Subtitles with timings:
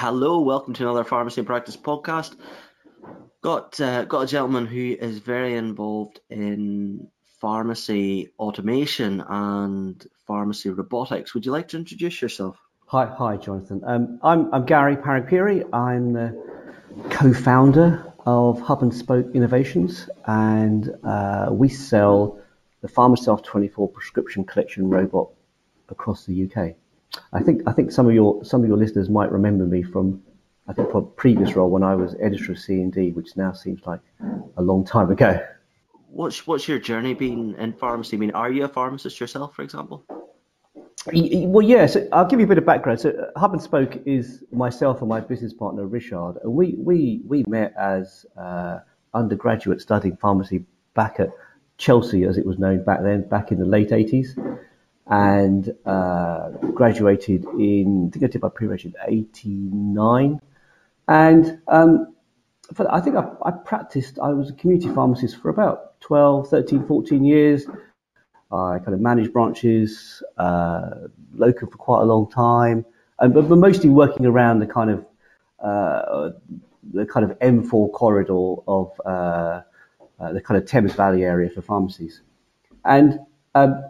[0.00, 2.36] Hello, welcome to another Pharmacy Practice podcast.
[3.42, 7.08] Got uh, got a gentleman who is very involved in
[7.40, 11.34] pharmacy automation and pharmacy robotics.
[11.34, 12.56] Would you like to introduce yourself?
[12.86, 13.82] Hi, hi, Jonathan.
[13.84, 15.68] Um, I'm I'm Gary Paragpuri.
[15.74, 16.30] I'm the
[17.10, 22.38] co-founder of Hub and Spoke Innovations, and uh, we sell
[22.82, 25.30] the PharmaSelf 24 prescription collection robot
[25.88, 26.76] across the UK.
[27.32, 30.22] I think I think some of your some of your listeners might remember me from
[30.66, 34.00] I think from previous role when I was editor of C&D, which now seems like
[34.56, 35.40] a long time ago.
[36.10, 38.16] What's what's your journey been in pharmacy?
[38.16, 40.04] I mean, are you a pharmacist yourself, for example?
[41.06, 41.94] Well, yes.
[41.94, 43.00] Yeah, so I'll give you a bit of background.
[43.00, 47.22] So, uh, Hub and Spoke is myself and my business partner Richard, and we we
[47.26, 48.80] we met as uh,
[49.14, 50.64] undergraduate studying pharmacy
[50.94, 51.30] back at
[51.78, 54.36] Chelsea, as it was known back then, back in the late eighties
[55.08, 60.40] and uh, graduated in, I think I did my pre-reg in 89.
[61.08, 62.14] And um,
[62.74, 66.86] for, I think I, I, practiced, I was a community pharmacist for about 12, 13,
[66.86, 67.66] 14 years.
[68.50, 70.90] I kind of managed branches, uh,
[71.34, 72.84] locum for quite a long time,
[73.18, 75.06] and, but, but mostly working around the kind of
[75.62, 76.30] uh,
[76.92, 79.62] the kind of M4 corridor of uh,
[80.20, 82.22] uh, the kind of Thames Valley area for pharmacies.
[82.84, 83.18] And
[83.54, 83.82] um,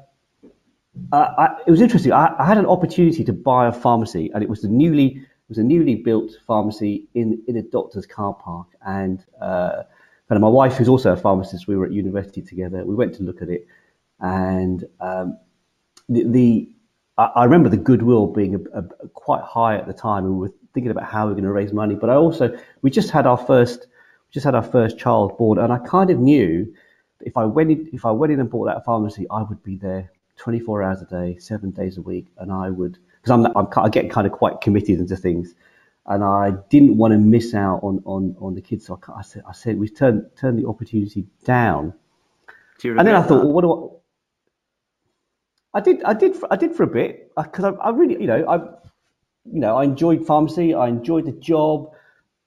[1.13, 2.13] uh, it was interesting.
[2.13, 5.49] I, I, had an opportunity to buy a pharmacy, and it was the newly it
[5.49, 8.69] was a newly built pharmacy in in a doctor's car park.
[8.87, 9.85] And uh,
[10.31, 12.85] my wife, who's also a pharmacist, we were at university together.
[12.85, 13.67] We went to look at it,
[14.21, 15.39] and um,
[16.09, 16.69] the, the
[17.17, 20.49] I, I, remember the goodwill being a, a, quite high at the time, and we
[20.49, 21.95] were thinking about how we are going to raise money.
[21.95, 23.87] But I also we just had our first
[24.31, 26.75] just had our first child born, and I kind of knew
[27.21, 29.77] if I went in, if I went in and bought that pharmacy, I would be
[29.77, 33.69] there 24 hours a day, seven days a week, and I would because I'm, I'm
[33.77, 35.55] I get kind of quite committed into things,
[36.07, 38.87] and I didn't want to miss out on on on the kids.
[38.87, 41.93] So I, I said I said we turned turned the opportunity down,
[42.99, 43.73] and then I thought, well, what do
[45.75, 45.79] I?
[45.79, 48.27] I did I did I did for a bit uh, because I, I really you
[48.27, 48.57] know I
[49.53, 50.73] you know I enjoyed pharmacy.
[50.73, 51.91] I enjoyed the job.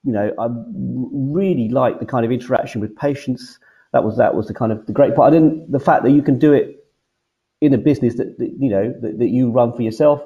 [0.03, 3.59] You know I really liked the kind of interaction with patients.
[3.91, 5.34] That was that was the kind of the great part.
[5.34, 6.81] I didn't the fact that you can do it
[7.61, 10.22] in a business that, that you know that, that you run for yourself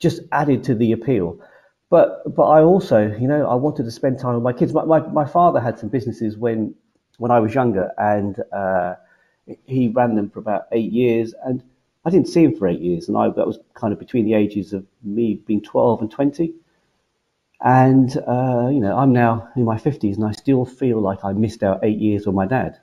[0.00, 1.40] just added to the appeal.
[1.88, 4.74] But but I also you know I wanted to spend time with my kids.
[4.74, 6.74] My my, my father had some businesses when
[7.18, 8.96] when I was younger, and uh,
[9.66, 11.62] he ran them for about eight years, and
[12.04, 14.34] I didn't see him for eight years, and I that was kind of between the
[14.34, 16.54] ages of me being twelve and twenty.
[17.62, 21.32] And uh, you know, I'm now in my fifties, and I still feel like I
[21.32, 22.80] missed out eight years with my dad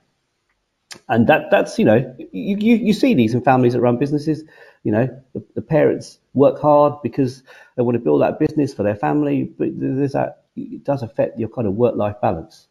[1.08, 4.44] and that that's you know you, you, you see these in families that run businesses
[4.84, 7.42] you know the, the, parents work hard because
[7.76, 11.38] they want to build that business for their family but there's that it does affect
[11.38, 12.68] your kind of work life balance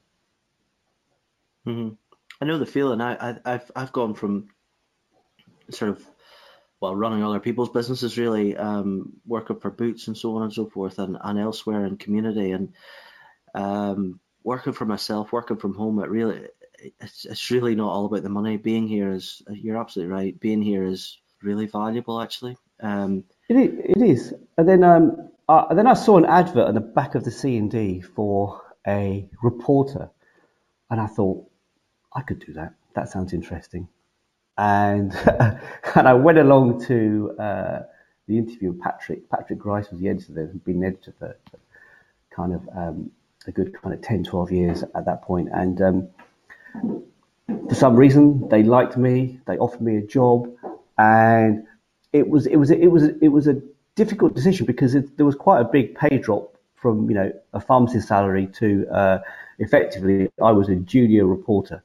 [1.65, 1.93] mm-hmm.
[2.41, 4.47] i know the feeling I, I have i've gone from
[5.69, 6.03] sort of
[6.79, 10.67] well running other people's businesses really um, working for boots and so on and so
[10.67, 12.73] forth and, and elsewhere in community and
[13.55, 16.47] um, working for myself working from home it really
[16.99, 18.57] it's it's really not all about the money.
[18.57, 20.39] Being here is you're absolutely right.
[20.39, 22.57] Being here is really valuable, actually.
[22.81, 24.33] Um, it it is.
[24.57, 27.57] And then um, uh, then I saw an advert on the back of the C
[27.57, 30.09] and D for a reporter,
[30.89, 31.45] and I thought
[32.13, 32.73] I could do that.
[32.95, 33.87] That sounds interesting.
[34.57, 35.13] And
[35.95, 37.79] and I went along to uh,
[38.27, 39.29] the interview with Patrick.
[39.29, 41.59] Patrick Grice was the editor there, had been editor for, for
[42.35, 43.11] kind of um,
[43.47, 46.09] a good kind of 10, 12 years at that point, and um,
[47.69, 50.49] for some reason they liked me, they offered me a job,
[50.97, 51.65] and
[52.13, 53.61] it was it was it was it was a
[53.95, 57.59] difficult decision because it, there was quite a big pay drop from you know a
[57.59, 59.19] pharmacist salary to uh,
[59.59, 61.83] effectively I was a junior reporter,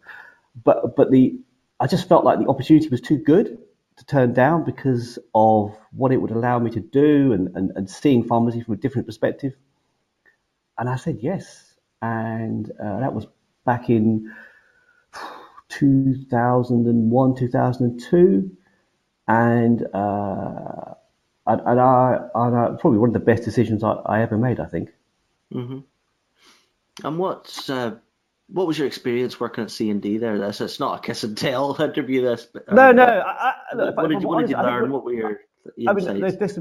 [0.65, 1.35] but but the
[1.81, 3.59] I just felt like the opportunity was too good
[3.97, 7.91] to turn down because of what it would allow me to do and, and, and
[7.91, 9.53] seeing pharmacy from a different perspective.
[10.79, 13.27] And I said yes, and uh, that was
[13.65, 14.33] back in
[15.79, 18.57] 2001, 2002,
[19.29, 20.95] and uh,
[21.47, 24.61] and, and I, and I, probably one of the best decisions I, I ever made.
[24.61, 24.91] I think.
[25.53, 25.79] Mm-hmm.
[27.07, 27.97] And what's uh,
[28.49, 30.39] what was your experience working at C and D there?
[30.39, 32.23] This it's not a kiss and tell interview.
[32.23, 33.05] This, but, um, no, no.
[33.05, 34.91] I, look, what, did, what did, you learn?
[34.91, 35.41] what were your
[35.89, 36.59] I mean, there's, there's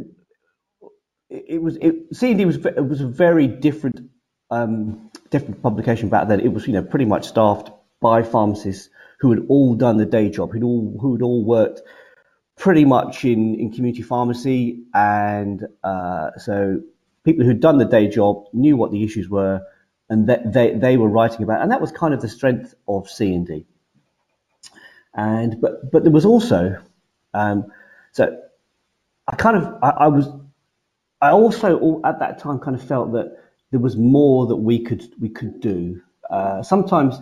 [1.29, 4.09] it was it, C and D was it was a very different
[4.49, 6.39] um, different publication back then.
[6.39, 7.71] It was you know pretty much staffed
[8.01, 8.89] by pharmacists
[9.19, 11.81] who had all done the day job, who'd all who'd all worked
[12.57, 16.81] pretty much in, in community pharmacy, and uh, so
[17.24, 19.62] people who'd done the day job knew what the issues were,
[20.09, 23.09] and that they they were writing about, and that was kind of the strength of
[23.09, 23.65] C and D.
[25.13, 26.77] And but but there was also
[27.33, 27.65] um,
[28.12, 28.38] so
[29.27, 30.27] I kind of I, I was
[31.21, 33.38] I also at that time kind of felt that
[33.71, 36.01] there was more that we could we could do.
[36.30, 37.15] Uh, sometimes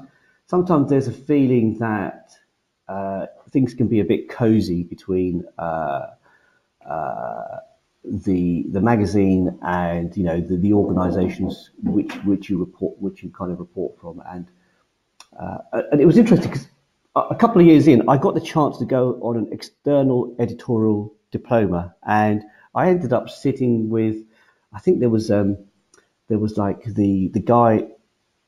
[0.49, 2.31] sometimes there's a feeling that
[2.87, 6.07] uh, things can be a bit cozy between uh,
[6.85, 7.57] uh
[8.03, 13.29] the the magazine and you know the, the organisations which which you report which you
[13.29, 14.21] kind of report from.
[14.27, 14.47] And
[15.39, 15.57] uh,
[15.91, 16.67] and it was interesting because
[17.15, 21.13] a couple of years in I got the chance to go on an external editorial
[21.31, 21.93] diploma.
[22.07, 22.43] And
[22.73, 24.17] I ended up sitting with,
[24.73, 25.57] I think there was um,
[26.27, 27.87] there was like the the guy,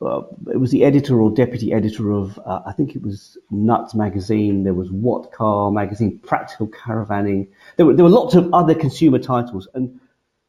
[0.01, 3.93] uh, it was the editor or deputy editor of, uh, I think it was Nuts
[3.93, 4.63] magazine.
[4.63, 7.49] There was What Car magazine, Practical Caravanning.
[7.77, 9.99] There were there were lots of other consumer titles, and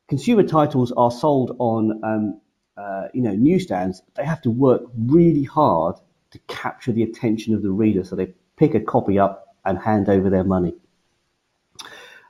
[0.09, 2.41] consumer titles are sold on um,
[2.77, 4.03] uh, you know newsstands.
[4.15, 5.97] They have to work really hard
[6.31, 10.09] to capture the attention of the reader, so they pick a copy up and hand
[10.09, 10.75] over their money.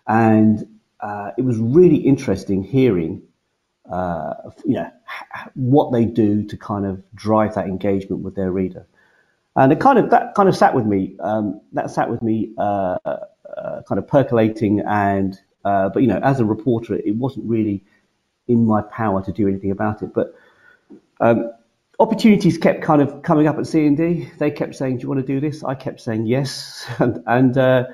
[0.06, 3.22] And uh, it was really interesting hearing,
[3.90, 4.34] uh,
[4.64, 4.90] you know,
[5.54, 8.86] what they do to kind of drive that engagement with their reader.
[9.54, 11.16] And it kind of that kind of sat with me.
[11.20, 14.80] Um, that sat with me, uh, uh kind of percolating.
[14.80, 17.84] And uh, but you know, as a reporter, it wasn't really
[18.48, 20.14] in my power to do anything about it.
[20.14, 20.34] But
[21.20, 21.52] um,
[21.98, 24.30] opportunities kept kind of coming up at C and D.
[24.38, 27.58] They kept saying, "Do you want to do this?" I kept saying yes, and, and
[27.58, 27.84] uh,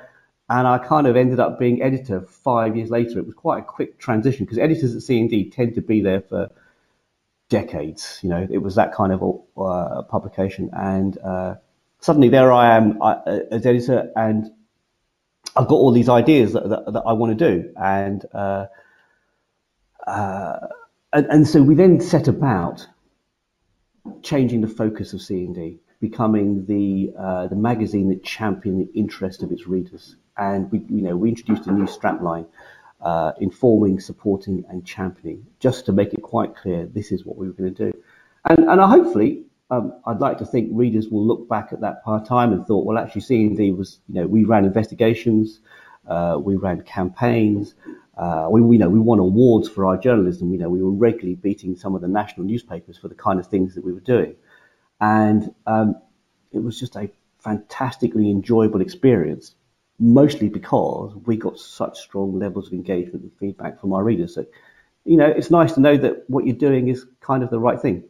[0.49, 3.19] and I kind of ended up being editor five years later.
[3.19, 6.49] It was quite a quick transition because editors at C&D tend to be there for
[7.49, 8.19] decades.
[8.21, 9.21] You know, it was that kind of
[9.57, 11.55] uh, publication, and uh,
[11.99, 14.49] suddenly there I am uh, as editor, and
[15.55, 18.67] I've got all these ideas that, that, that I want to do, and, uh,
[20.05, 20.67] uh,
[21.11, 22.87] and and so we then set about
[24.23, 29.51] changing the focus of C&D, becoming the uh, the magazine that championed the interest of
[29.51, 30.15] its readers.
[30.37, 32.47] And we, you know, we introduced a new strapline,
[33.01, 37.47] uh, informing, supporting, and championing, just to make it quite clear this is what we
[37.47, 38.03] were going to do.
[38.45, 42.25] And, and hopefully, um, I'd like to think readers will look back at that part
[42.25, 45.59] time and thought, well, actually, C&D was, you know, we ran investigations,
[46.07, 47.75] uh, we ran campaigns,
[48.17, 50.51] uh, we, we, know we won awards for our journalism.
[50.51, 53.47] You know, we were regularly beating some of the national newspapers for the kind of
[53.47, 54.35] things that we were doing,
[54.99, 55.95] and um,
[56.51, 57.09] it was just a
[57.39, 59.55] fantastically enjoyable experience
[59.99, 64.33] mostly because we got such strong levels of engagement and feedback from our readers.
[64.35, 64.45] So,
[65.03, 67.79] you know, it's nice to know that what you're doing is kind of the right
[67.79, 68.03] thing.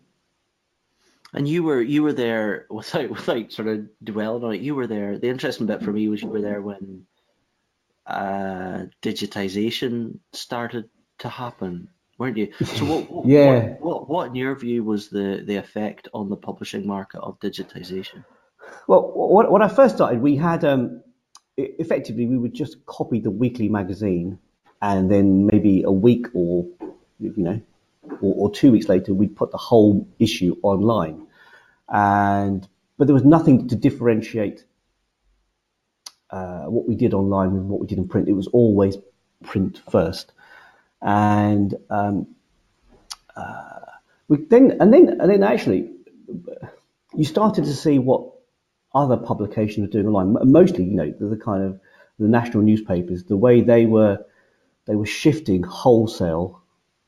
[1.33, 4.61] And you were you were there without without sort of dwelling on it.
[4.61, 5.17] You were there.
[5.17, 7.05] The interesting bit for me was you were there when
[8.05, 10.89] uh, digitization started
[11.19, 12.51] to happen, weren't you?
[12.63, 13.11] So what?
[13.11, 13.59] what yeah.
[13.59, 17.39] What, what, what, in your view, was the the effect on the publishing market of
[17.39, 18.25] digitization?
[18.87, 19.11] Well,
[19.49, 21.01] when I first started, we had um,
[21.59, 24.39] effectively we would just copy the weekly magazine
[24.81, 26.65] and then maybe a week or
[27.19, 27.61] you know
[28.21, 31.27] or, or, two weeks later we'd put the whole issue online.
[31.87, 32.67] And
[32.97, 34.63] but there was nothing to differentiate
[36.29, 38.27] uh, what we did online with what we did in print.
[38.27, 38.97] It was always
[39.43, 40.31] print first.
[41.01, 42.27] And um,
[43.35, 43.79] uh,
[44.27, 45.91] we then and then and then actually
[47.15, 48.28] you started to see what
[48.93, 50.51] other publications were doing online.
[50.51, 51.79] Mostly, you know, the, the kind of
[52.17, 54.25] the national newspapers, the way they were
[54.85, 56.61] they were shifting wholesale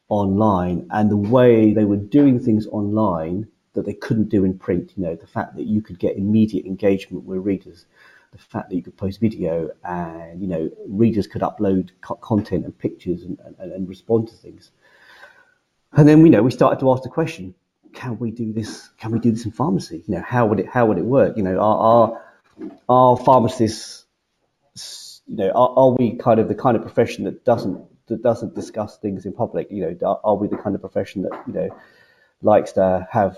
[0.10, 4.94] online, and the way they were doing things online that they couldn't do in print.
[4.96, 7.86] You know, the fact that you could get immediate engagement with readers,
[8.32, 12.66] the fact that you could post video, and you know, readers could upload co- content
[12.66, 14.72] and pictures and, and, and respond to things.
[15.94, 17.56] And then, you know, we started to ask the question:
[17.94, 18.90] can we do this?
[18.98, 20.04] Can we do this in pharmacy?
[20.08, 21.38] You know, how would it how would it work?
[21.38, 22.22] You know, are are,
[22.90, 24.06] are pharmacists,
[25.28, 28.56] you know, are, are we kind of the kind of profession that doesn't that doesn't
[28.56, 29.68] discuss things in public?
[29.72, 31.70] You know, are, are we the kind of profession that you know
[32.42, 33.38] likes to have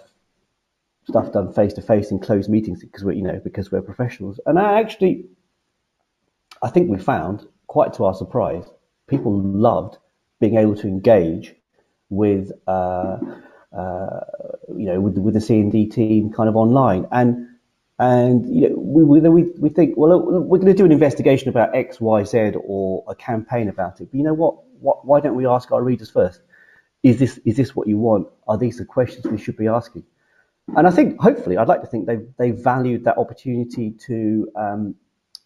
[1.08, 4.40] stuff done face to face in closed meetings because we're you know because we're professionals?
[4.46, 5.26] And I actually,
[6.62, 8.66] I think we found quite to our surprise,
[9.08, 9.98] people loved
[10.40, 11.56] being able to engage
[12.10, 12.52] with.
[12.68, 13.18] Uh,
[13.76, 14.20] uh,
[14.76, 17.08] you know, with, with the C and D team kind of online.
[17.12, 17.48] And
[18.00, 21.76] and you know, we, we, we think, well, we're going to do an investigation about
[21.76, 24.10] X, Y, Z, or a campaign about it.
[24.12, 24.56] But you know what?
[24.80, 25.06] what?
[25.06, 26.42] Why don't we ask our readers first?
[27.04, 28.28] Is this is this what you want?
[28.48, 30.04] Are these the questions we should be asking?
[30.76, 34.96] And I think, hopefully, I'd like to think they they valued that opportunity to um,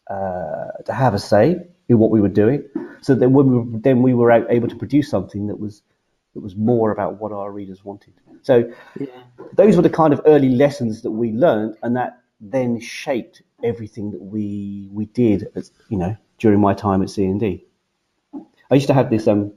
[0.10, 1.56] uh, to have a say
[1.90, 2.64] in what we were doing,
[3.02, 5.82] so that when we, then we were able to produce something that was
[6.36, 8.14] It was more about what our readers wanted.
[8.44, 9.08] So yeah.
[9.54, 14.12] those were the kind of early lessons that we learned, and that then shaped everything
[14.12, 15.48] that we we did.
[15.56, 17.66] As, you know, during my time at C&D,
[18.34, 19.28] I used to have this.
[19.28, 19.54] Um,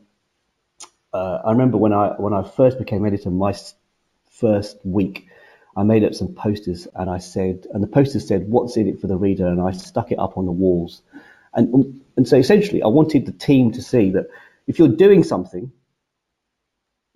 [1.13, 3.55] uh, I remember when I when I first became editor, my
[4.31, 5.29] first week,
[5.77, 9.01] I made up some posters and I said, and the posters said, "What's in it
[9.01, 11.03] for the reader?" And I stuck it up on the walls,
[11.55, 14.29] and and so essentially, I wanted the team to see that
[14.67, 15.71] if you're doing something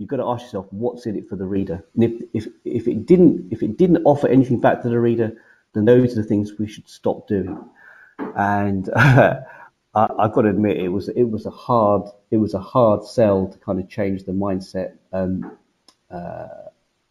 [0.04, 1.82] you've got to ask yourself what's in it for the reader.
[1.94, 5.32] And if, if, if it didn't if it didn't offer anything back to the reader,
[5.72, 7.58] then those are the things we should stop doing.
[8.36, 9.40] And uh,
[9.94, 13.02] I, have got to admit, it was it was a hard it was a hard
[13.02, 15.56] sell to kind of change the mindset um,
[16.10, 16.48] uh,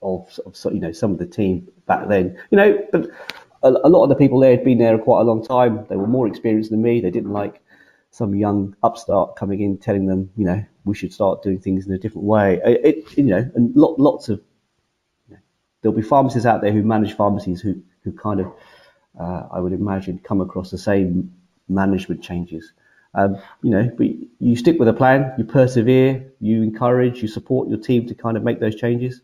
[0.03, 2.39] of, of you know some of the team back then.
[2.51, 3.09] You know, but
[3.63, 5.83] a, a lot of the people there had been there quite a long time.
[5.89, 7.01] They were more experienced than me.
[7.01, 7.59] They didn't like
[8.12, 11.93] some young upstart coming in telling them, you know, we should start doing things in
[11.93, 12.59] a different way.
[12.63, 14.41] It, it you know, and lot, lots of
[15.27, 15.41] you know,
[15.81, 18.47] there'll be pharmacists out there who manage pharmacies who who kind of,
[19.19, 21.33] uh, I would imagine, come across the same
[21.69, 22.73] management changes.
[23.15, 24.07] Um, you know, but
[24.39, 28.35] you stick with a plan, you persevere, you encourage, you support your team to kind
[28.35, 29.21] of make those changes,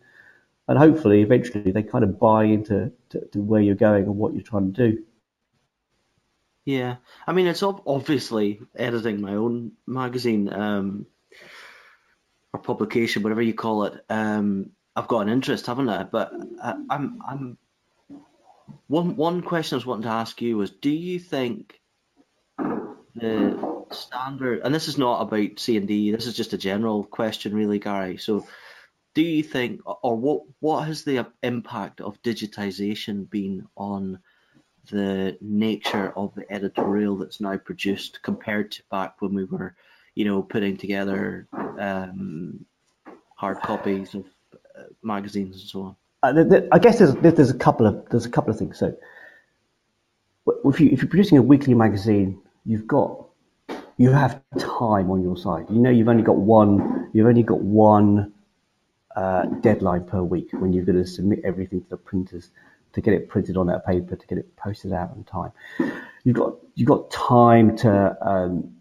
[0.67, 4.33] and hopefully, eventually, they kind of buy into to, to where you're going and what
[4.33, 5.03] you're trying to do.
[6.65, 11.07] Yeah, I mean, it's obviously editing my own magazine um,
[12.53, 14.03] or publication, whatever you call it.
[14.09, 16.03] Um, I've got an interest, haven't I?
[16.03, 17.57] But I, I'm, I'm.
[18.87, 21.79] One one question I was wanting to ask you was: Do you think
[23.15, 24.61] the standard?
[24.63, 26.11] And this is not about C and D.
[26.11, 28.17] This is just a general question, really, Gary.
[28.17, 28.47] So,
[29.13, 34.19] do you think, or what, what has the impact of digitization been on?
[34.91, 39.75] the nature of the editorial that's now produced compared to back when we were,
[40.15, 41.47] you know, putting together
[41.79, 42.65] um,
[43.35, 44.25] hard copies of
[44.77, 45.95] uh, magazines and so on?
[46.21, 48.77] Uh, I guess there's there's a couple of there's a couple of things.
[48.77, 48.95] So,
[50.65, 53.25] if you if you're producing a weekly magazine, you've got
[53.97, 55.65] you have time on your side.
[55.69, 58.33] You know you've only got one you've only got one
[59.15, 62.51] uh, deadline per week when you've got to submit everything to the printers
[62.93, 65.51] to get it printed on that paper, to get it posted out on time.
[66.23, 68.73] You've got you've got time to um,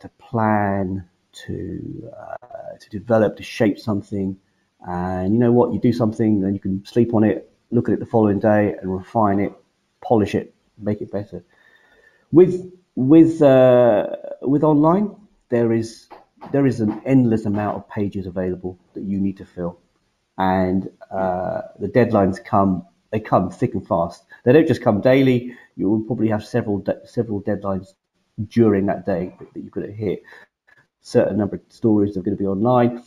[0.00, 4.36] to plan, to uh, to develop, to shape something,
[4.86, 5.72] and you know what?
[5.72, 8.74] You do something, then you can sleep on it, look at it the following day,
[8.80, 9.52] and refine it,
[10.00, 11.44] polish it, make it better.
[12.32, 14.06] With with uh,
[14.42, 15.14] with online,
[15.48, 16.08] there is
[16.52, 19.78] there is an endless amount of pages available that you need to fill,
[20.38, 24.24] and uh, the deadlines come they come thick and fast.
[24.44, 25.54] They don't just come daily.
[25.76, 27.94] You will probably have several de- several deadlines
[28.48, 30.22] during that day that, you've got to hit.
[31.00, 33.02] Certain number of stories are going to be online,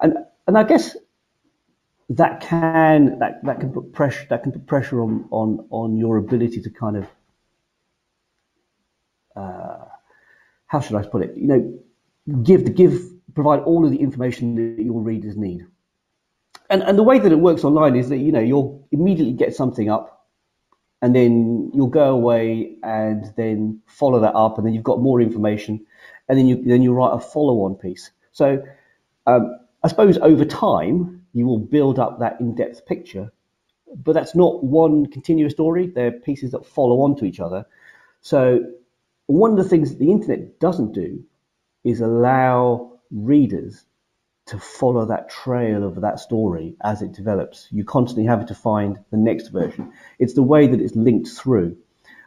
[0.00, 0.14] and
[0.46, 0.96] and I guess
[2.10, 6.16] that can that, that can put pressure that can put pressure on on on your
[6.16, 7.06] ability to kind of
[9.36, 9.84] uh,
[10.66, 11.36] how should I put it?
[11.36, 13.00] You know, give the give
[13.34, 15.66] provide all of the information that your readers need
[16.70, 19.54] and and the way that it works online is that you know you'll immediately get
[19.54, 20.23] something up,
[21.04, 25.20] and then you'll go away and then follow that up, and then you've got more
[25.20, 25.84] information,
[26.28, 28.10] and then you then you write a follow-on piece.
[28.32, 28.64] So
[29.26, 33.30] um, I suppose over time you will build up that in-depth picture,
[34.02, 35.88] but that's not one continuous story.
[35.88, 37.66] They're pieces that follow on to each other.
[38.22, 38.64] So
[39.26, 41.22] one of the things that the internet doesn't do
[41.84, 43.84] is allow readers
[44.46, 47.68] to follow that trail of that story as it develops.
[47.70, 49.92] You constantly have to find the next version.
[50.18, 51.76] It's the way that it's linked through.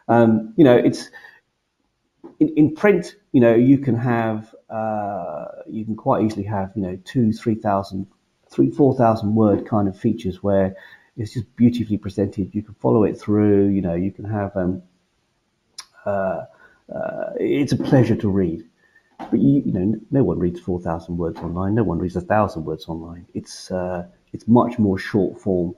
[0.08, 1.10] Um, you know, it's
[2.40, 3.14] in, in, print.
[3.32, 7.54] You know, you can have uh, you can quite easily have you know two, three
[7.54, 8.06] thousand,
[8.50, 10.74] three, four thousand word kind of features where
[11.16, 12.54] it's just beautifully presented.
[12.54, 13.68] You can follow it through.
[13.68, 14.82] You know, you can have um,
[16.04, 16.44] uh,
[16.92, 18.67] uh, it's a pleasure to read.
[19.30, 21.74] But you, you know, no one reads four thousand words online.
[21.74, 23.26] No one reads a thousand words online.
[23.34, 25.74] It's uh, it's much more short form,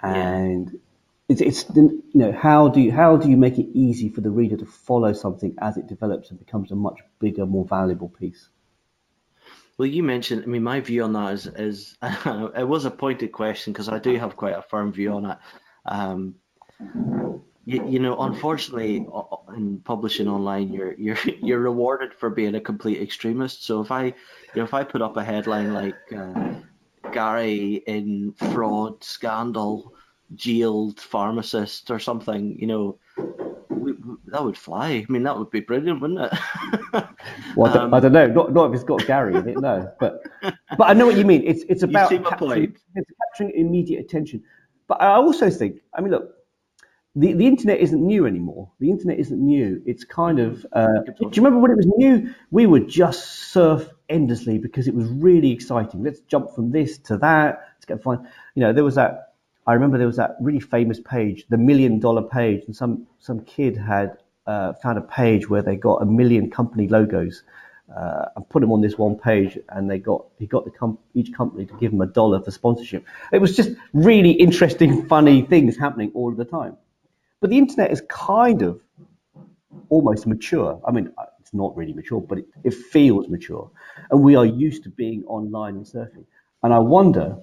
[0.00, 0.78] and yeah.
[1.28, 4.30] it's it's you know how do you how do you make it easy for the
[4.30, 8.48] reader to follow something as it develops and becomes a much bigger, more valuable piece.
[9.78, 10.42] Well, you mentioned.
[10.44, 13.98] I mean, my view on that is is it was a pointed question because I
[13.98, 15.38] do have quite a firm view on it.
[15.86, 16.34] Um,
[17.64, 19.06] you, you know, unfortunately,
[19.56, 23.64] in publishing online, you're you're you're rewarded for being a complete extremist.
[23.64, 24.12] So if I, you
[24.56, 26.54] know, if I put up a headline like uh,
[27.12, 29.94] Gary in fraud scandal
[30.34, 32.98] jailed pharmacist or something, you know,
[33.68, 34.88] we, we, that would fly.
[34.88, 36.38] I mean, that would be brilliant, wouldn't it?
[37.56, 38.26] well, I don't, um, I don't, know.
[38.26, 39.92] Not, not if it's got Gary in it, no.
[40.00, 41.44] But but I know what you mean.
[41.46, 44.42] It's it's about capturing, it's capturing immediate attention.
[44.88, 46.34] But I also think, I mean, look,
[47.14, 48.70] the, the internet isn't new anymore.
[48.80, 49.82] The internet isn't new.
[49.84, 50.64] It's kind of.
[50.72, 52.34] Uh, do you remember when it was new?
[52.50, 56.02] We would just surf endlessly because it was really exciting.
[56.02, 57.74] Let's jump from this to that.
[57.76, 58.26] Let's get fun.
[58.54, 59.34] You know, there was that.
[59.66, 63.40] I remember there was that really famous page, the million dollar page, and some some
[63.44, 64.16] kid had
[64.46, 67.42] uh, found a page where they got a million company logos
[67.94, 70.98] uh, and put them on this one page, and they got he got the com-
[71.12, 73.04] each company to give him a dollar for sponsorship.
[73.32, 76.78] It was just really interesting, funny things happening all of the time.
[77.42, 78.80] But the internet is kind of
[79.90, 80.80] almost mature.
[80.88, 83.70] I mean, uh, it's not really mature, but it, it feels mature,
[84.10, 86.24] and we are used to being online and surfing.
[86.62, 87.36] And I wonder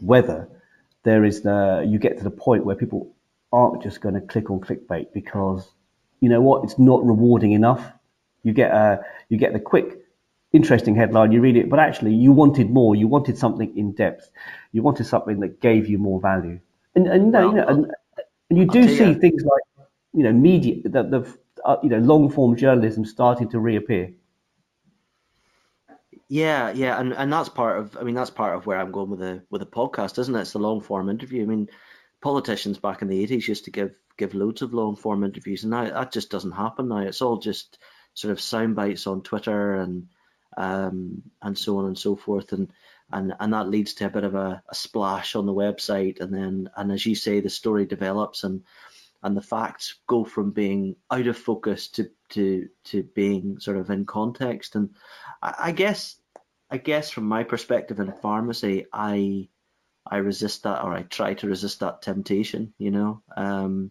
[0.00, 0.48] whether
[1.04, 3.14] there is the you get to the point where people
[3.52, 5.70] aren't just going to click on clickbait because
[6.18, 7.92] you know what it's not rewarding enough
[8.46, 9.98] you get a you get the quick,
[10.52, 11.32] interesting headline.
[11.32, 12.94] You read it, but actually you wanted more.
[12.94, 14.30] You wanted something in depth.
[14.70, 16.60] You wanted something that gave you more value.
[16.94, 17.92] And and, well, you know, and,
[18.50, 22.30] and you do see things like you know media the, the uh, you know long
[22.30, 24.12] form journalism starting to reappear.
[26.28, 29.10] Yeah, yeah, and, and that's part of I mean that's part of where I'm going
[29.10, 30.40] with the with the podcast, isn't it?
[30.40, 31.42] It's the long form interview.
[31.42, 31.68] I mean,
[32.20, 35.70] politicians back in the eighties used to give give loads of long form interviews, and
[35.70, 36.98] now that just doesn't happen now.
[36.98, 37.78] It's all just
[38.14, 40.08] sort of sound bites on Twitter and
[40.56, 42.72] um, and so on and so forth, and
[43.12, 46.32] and and that leads to a bit of a, a, splash on the website, and
[46.32, 48.62] then and as you say, the story develops and
[49.22, 53.90] and the facts go from being out of focus to to to being sort of
[53.90, 54.90] in context, and
[55.42, 56.16] I, I guess
[56.70, 59.48] I guess from my perspective in pharmacy, I
[60.04, 63.22] I resist that or I try to resist that temptation, you know.
[63.36, 63.90] Um,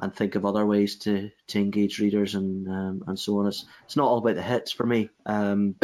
[0.00, 3.48] and think of other ways to, to engage readers and um, and so on.
[3.48, 5.10] It's it's not all about the hits for me.
[5.26, 5.74] Um,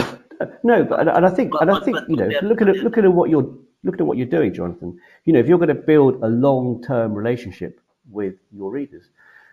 [0.40, 2.68] Uh, no, but and I think but, and I think but, you know yeah, looking
[2.68, 4.98] at looking at what you're looking at what you're doing, Jonathan.
[5.24, 9.04] You know, if you're going to build a long term relationship with your readers,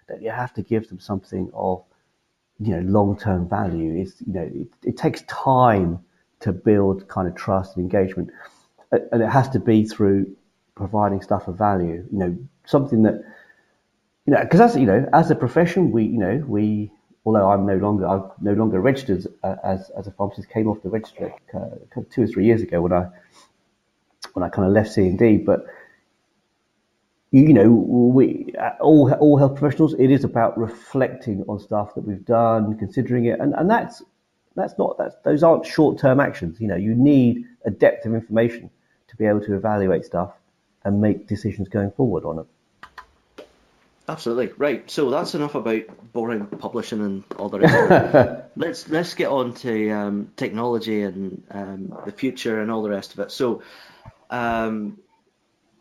[0.08, 1.84] then you have to give them something of
[2.60, 4.02] you know long term value.
[4.02, 6.00] It's you know it, it takes time
[6.39, 8.30] to build kind of trust and engagement,
[8.91, 10.36] and it has to be through
[10.76, 12.08] providing stuff of value.
[12.12, 13.24] You know, something that
[14.26, 16.91] you know, because as you know, as a profession, we you know we
[17.26, 20.90] although I'm no longer I'm no longer registered as as a pharmacist, came off the
[20.90, 23.08] register uh, two or three years ago when I
[24.34, 25.66] when I kind of left C and D, but
[27.32, 29.94] you know, we all all health professionals.
[29.94, 34.04] It is about reflecting on stuff that we've done, considering it, and, and that's
[34.56, 36.60] that's not that's those aren't short term actions.
[36.60, 38.70] You know, you need a depth of information
[39.08, 40.34] to be able to evaluate stuff
[40.84, 42.46] and make decisions going forward on it.
[44.12, 44.91] Absolutely right.
[44.91, 48.43] So that's enough about boring publishing and all the rest.
[48.58, 53.13] let's let's get on to um, technology and um, the future and all the rest
[53.13, 53.32] of it.
[53.32, 53.63] So,
[54.30, 54.97] um,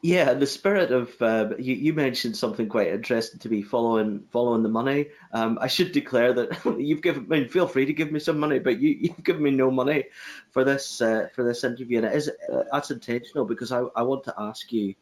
[0.00, 3.62] yeah, the spirit of uh, you, you mentioned something quite interesting to me.
[3.62, 5.08] Following following the money.
[5.32, 7.26] Um, I should declare that you've given.
[7.32, 9.72] I mean, feel free to give me some money, but you you've given me no
[9.72, 10.04] money
[10.52, 14.02] for this uh, for this interview, and it is uh, that's intentional because I I
[14.02, 14.94] want to ask you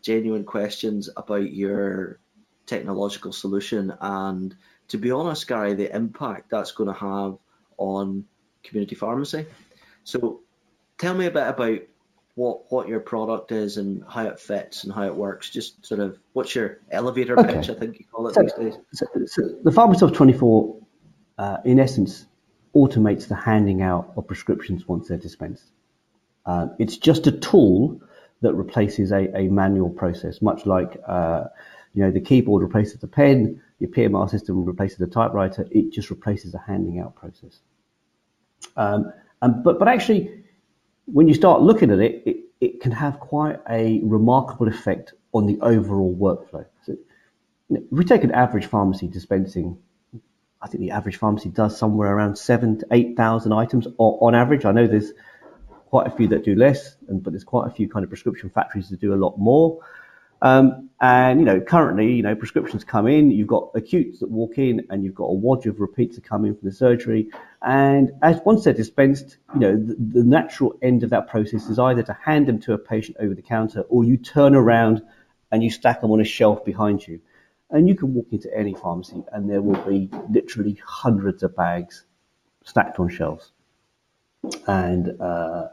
[0.00, 2.20] genuine questions about your
[2.68, 3.92] technological solution.
[4.00, 4.54] And
[4.88, 7.38] to be honest, Gary, the impact that's going to have
[7.76, 8.24] on
[8.62, 9.46] community pharmacy.
[10.04, 10.40] So
[10.98, 11.80] tell me a bit about
[12.34, 15.50] what what your product is and how it fits and how it works.
[15.50, 17.54] Just sort of what's your elevator okay.
[17.54, 18.74] pitch, I think you call it so, these days.
[18.92, 20.76] So, so the PharmaSelf 24,
[21.38, 22.26] uh, in essence,
[22.74, 25.64] automates the handing out of prescriptions once they're dispensed.
[26.46, 28.00] Uh, it's just a tool
[28.40, 31.44] that replaces a, a manual process, much like uh,
[31.94, 36.10] you know, the keyboard replaces the pen, your PMR system replaces the typewriter, it just
[36.10, 37.60] replaces the handing out process.
[38.76, 40.44] Um, and, but, but actually,
[41.06, 45.46] when you start looking at it, it, it can have quite a remarkable effect on
[45.46, 46.66] the overall workflow.
[46.84, 46.96] So,
[47.70, 49.78] if we take an average pharmacy dispensing,
[50.60, 54.64] I think the average pharmacy does somewhere around seven to 8,000 items on, on average.
[54.64, 55.12] I know there's
[55.86, 58.50] quite a few that do less, and, but there's quite a few kind of prescription
[58.50, 59.80] factories that do a lot more.
[60.42, 63.30] Um, and you know, currently, you know, prescriptions come in.
[63.30, 66.44] You've got acutes that walk in, and you've got a wad of repeats that come
[66.44, 67.28] in from the surgery.
[67.62, 71.78] And as once they're dispensed, you know, the, the, natural end of that process is
[71.78, 75.02] either to hand them to a patient over the counter, or you turn around
[75.52, 77.20] and you stack them on a shelf behind you.
[77.70, 82.04] And you can walk into any pharmacy, and there will be literally hundreds of bags
[82.64, 83.52] stacked on shelves.
[84.66, 85.68] And uh,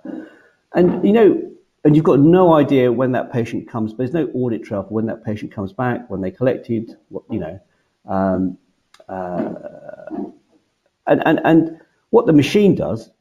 [0.74, 1.55] and you know,
[1.86, 3.96] and you've got no idea when that patient comes.
[3.96, 7.40] There's no audit trail for when that patient comes back, when they collected, what, you
[7.40, 7.60] know.
[8.08, 8.58] Um,
[9.08, 9.54] uh,
[11.06, 13.12] and, and, and what the machine does,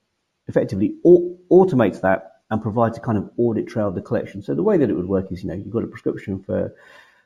[0.49, 4.43] effectively, au- automates that and provides a kind of audit trail of the collection.
[4.43, 6.75] So the way that it would work is, you know, you've got a prescription for,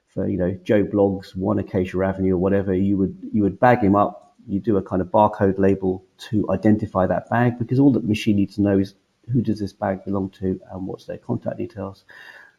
[0.08, 2.74] for you know, Joe Bloggs, one Acacia Avenue or whatever.
[2.74, 4.34] You would you would bag him up.
[4.48, 8.08] You do a kind of barcode label to identify that bag because all that the
[8.08, 8.94] machine needs to know is
[9.30, 12.04] who does this bag belong to and what's their contact details.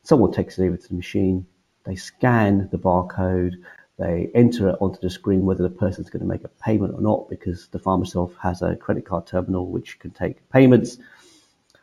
[0.04, 1.46] Someone takes it over to the machine.
[1.86, 3.54] They scan the barcode.
[3.98, 7.02] They enter it onto the screen whether the person's going to make a payment or
[7.02, 10.98] not because the pharmacist has a credit card terminal which can take payments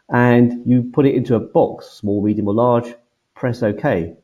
[0.09, 2.95] and you put it into a box, small, medium, or large,
[3.35, 4.15] press OK.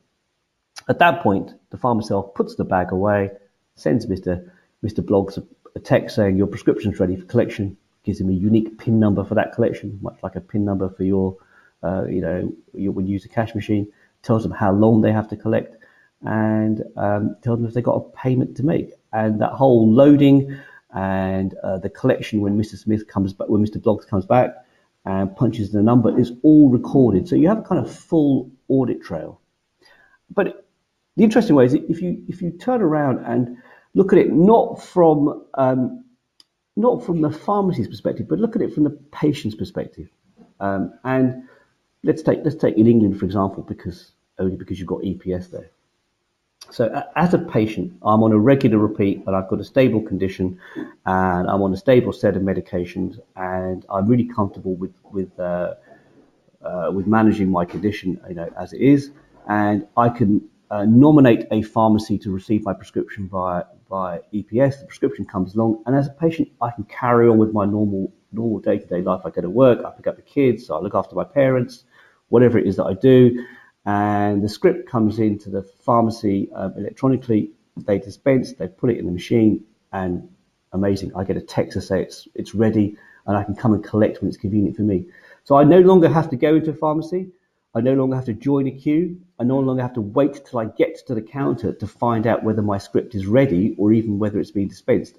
[0.88, 3.30] At that point, the pharmacist puts the bag away,
[3.74, 4.48] sends Mr.
[4.84, 5.04] Mr.
[5.04, 5.44] Bloggs a,
[5.76, 9.34] a text saying your prescription's ready for collection, gives them a unique PIN number for
[9.34, 11.36] that collection, much like a PIN number for your,
[11.82, 13.90] uh, you know, you, you use a cash machine,
[14.22, 15.76] tells them how long they have to collect,
[16.22, 18.90] and um, tells them if they've got a payment to make.
[19.12, 20.58] And that whole loading
[20.94, 22.76] and uh, the collection when Mr.
[22.76, 23.76] Smith comes back, when Mr.
[23.76, 24.50] Bloggs comes back,
[25.04, 27.26] and punches the number is all recorded.
[27.26, 29.40] So you have a kind of full audit trail.
[30.30, 30.66] But
[31.16, 33.58] the interesting way is if you if you turn around and
[33.94, 36.01] look at it not from um,
[36.76, 40.08] not from the pharmacy's perspective, but look at it from the patient's perspective.
[40.60, 41.44] Um, and
[42.02, 45.70] let's take let's take in England for example, because only because you've got EPS there.
[46.70, 50.58] So as a patient, I'm on a regular repeat, but I've got a stable condition,
[51.04, 55.74] and I'm on a stable set of medications, and I'm really comfortable with with uh,
[56.64, 59.10] uh, with managing my condition, you know, as it is,
[59.48, 64.80] and I can uh, nominate a pharmacy to receive my prescription via via EPS.
[64.80, 68.12] The prescription comes along, and as a patient, I can carry on with my normal
[68.32, 69.20] normal day to day life.
[69.26, 71.84] I go to work, I pick up the kids, I look after my parents,
[72.28, 73.44] whatever it is that I do
[73.84, 77.50] and the script comes into the pharmacy um, electronically.
[77.76, 80.28] They dispense, they put it in the machine, and
[80.72, 81.12] amazing.
[81.16, 84.20] I get a text to say it's it's ready, and I can come and collect
[84.20, 85.06] when it's convenient for me.
[85.44, 87.28] So I no longer have to go into a pharmacy.
[87.74, 89.20] I no longer have to join a queue.
[89.38, 92.44] I no longer have to wait till I get to the counter to find out
[92.44, 95.18] whether my script is ready or even whether it's being dispensed.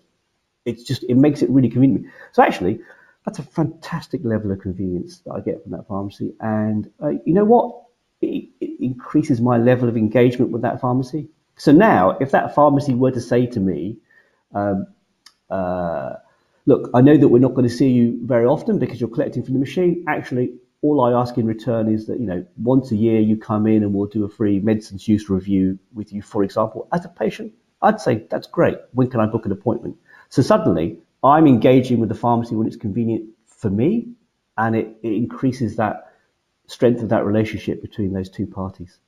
[0.65, 2.07] It's just it makes it really convenient.
[2.31, 2.79] So actually,
[3.25, 6.33] that's a fantastic level of convenience that I get from that pharmacy.
[6.39, 7.83] And uh, you know what?
[8.23, 11.29] it, it increases my level of engagement with that pharmacy.
[11.57, 13.97] So now, if that pharmacy were to say to me,
[14.53, 14.87] um,
[15.49, 16.13] uh,
[16.65, 19.43] look, I know that we're not going to see you very often because you're collecting
[19.43, 20.05] from the machine.
[20.07, 23.65] Actually, all I ask in return is that, you know, once a year you come
[23.67, 27.09] in and we'll do a free medicines use review with you, for example, as a
[27.09, 27.53] patient.
[27.81, 28.77] I'd say that's great.
[28.91, 29.95] When can I book an appointment?
[30.27, 34.09] So suddenly I'm engaging with the pharmacy when it's convenient for me
[34.57, 36.11] and it, it increases that
[36.67, 38.99] strength of that relationship between those two parties.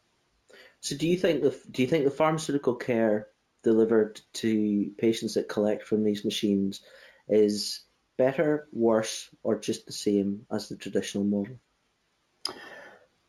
[0.79, 3.27] So, do you think the do you think the pharmaceutical care
[3.63, 6.81] delivered to patients that collect from these machines
[7.27, 7.83] is
[8.17, 11.59] better, worse, or just the same as the traditional model?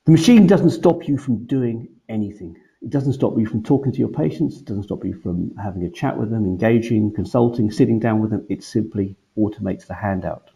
[0.06, 2.56] The machine doesn't stop you from doing anything.
[2.80, 4.58] It doesn't stop you from talking to your patients.
[4.58, 8.30] It doesn't stop you from having a chat with them, engaging, consulting, sitting down with
[8.30, 8.46] them.
[8.48, 10.50] It simply automates the handout.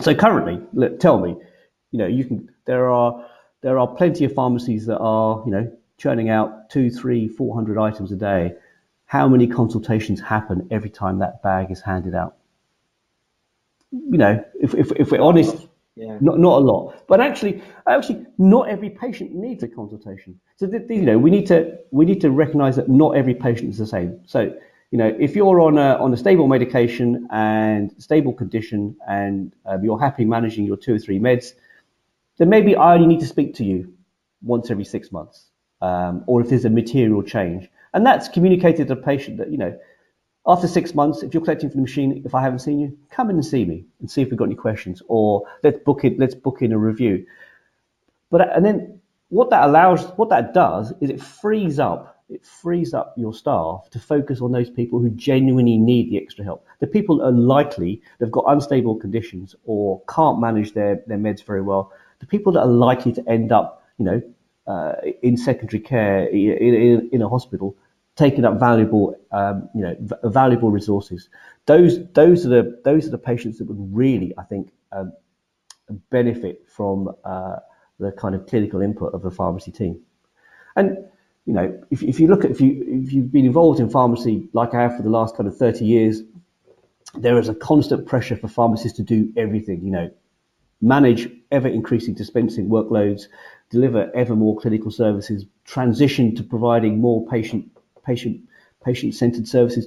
[0.00, 1.36] So currently, look, tell me,
[1.90, 2.48] you know, you can.
[2.64, 3.26] There are
[3.60, 7.78] there are plenty of pharmacies that are you know churning out two, three, four hundred
[7.78, 8.54] items a day.
[9.06, 12.36] How many consultations happen every time that bag is handed out?
[13.90, 15.63] You know, if if, if we're honest,
[15.96, 16.18] yeah.
[16.20, 20.40] Not not a lot, but actually, actually, not every patient needs a consultation.
[20.56, 23.78] So you know, we need to we need to recognise that not every patient is
[23.78, 24.20] the same.
[24.26, 24.52] So
[24.90, 29.78] you know, if you're on a on a stable medication and stable condition, and uh,
[29.82, 31.52] you're happy managing your two or three meds,
[32.38, 33.92] then maybe I only need to speak to you
[34.42, 35.46] once every six months,
[35.80, 37.70] um, or if there's a material change.
[37.92, 39.78] And that's communicated to the patient that, you know,
[40.46, 43.30] after six months, if you're collecting from the machine, if I haven't seen you, come
[43.30, 46.18] in and see me and see if we've got any questions, or let's book it,
[46.18, 47.26] let's book in a review.
[48.30, 52.92] But and then what that allows, what that does is it frees up, it frees
[52.92, 56.66] up your staff to focus on those people who genuinely need the extra help.
[56.80, 61.42] The people that are likely they've got unstable conditions or can't manage their, their meds
[61.44, 61.92] very well
[62.24, 64.22] the people that are likely to end up, you know,
[64.66, 67.76] uh, in secondary care in, in, in, a hospital,
[68.16, 71.28] taking up valuable, um, you know, v- valuable resources.
[71.66, 75.12] Those those are the those are the patients that would really, I think, um,
[76.10, 77.56] benefit from uh,
[77.98, 80.00] the kind of clinical input of the pharmacy team.
[80.76, 80.98] And
[81.46, 84.48] you know, if, if you look at if you if you've been involved in pharmacy
[84.52, 86.22] like I have for the last kind of 30 years,
[87.14, 89.84] there is a constant pressure for pharmacists to do everything.
[89.84, 90.10] You know,
[90.80, 93.24] manage ever increasing dispensing workloads,
[93.70, 97.73] deliver ever more clinical services, transition to providing more patient
[98.04, 98.40] patient
[98.84, 99.86] patient centered services.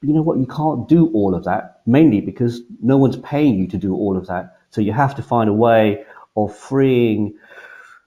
[0.00, 0.38] But you know what?
[0.38, 4.16] You can't do all of that mainly because no one's paying you to do all
[4.16, 4.58] of that.
[4.70, 6.04] So you have to find a way
[6.36, 7.34] of freeing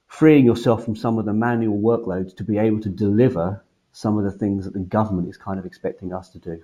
[0.07, 4.23] freeing yourself from some of the manual workloads to be able to deliver some of
[4.23, 6.61] the things that the government is kind of expecting us to do.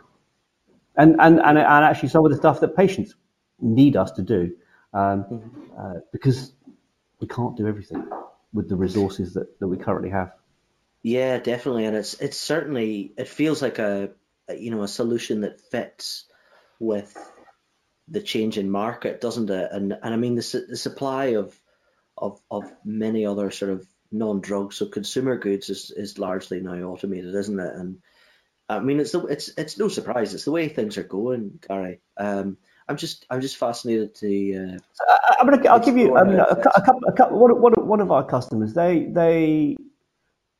[0.96, 3.16] And, and, and, and actually some of the stuff that patients
[3.60, 4.56] need us to do
[4.94, 5.40] um, mm-hmm.
[5.80, 6.54] uh, because
[7.20, 8.08] we can't do everything
[8.54, 10.32] with the resources that, that we currently have.
[11.02, 14.12] Yeah, definitely, and it's it's certainly it feels like a,
[14.48, 16.26] a you know a solution that fits
[16.80, 17.16] with
[18.10, 19.72] the change in market, doesn't it?
[19.72, 21.58] And and I mean the the supply of
[22.18, 27.34] of of many other sort of non-drugs, so consumer goods is, is largely now automated,
[27.34, 27.76] isn't it?
[27.76, 28.00] And
[28.68, 32.02] I mean it's the, it's it's no surprise it's the way things are going, Gary.
[32.18, 32.58] Um,
[32.90, 34.56] I'm just I'm just fascinated to.
[34.56, 37.74] Uh, I, am gonna I'll give you um, a, a, couple a couple one, one,
[37.88, 39.78] one of our customers they they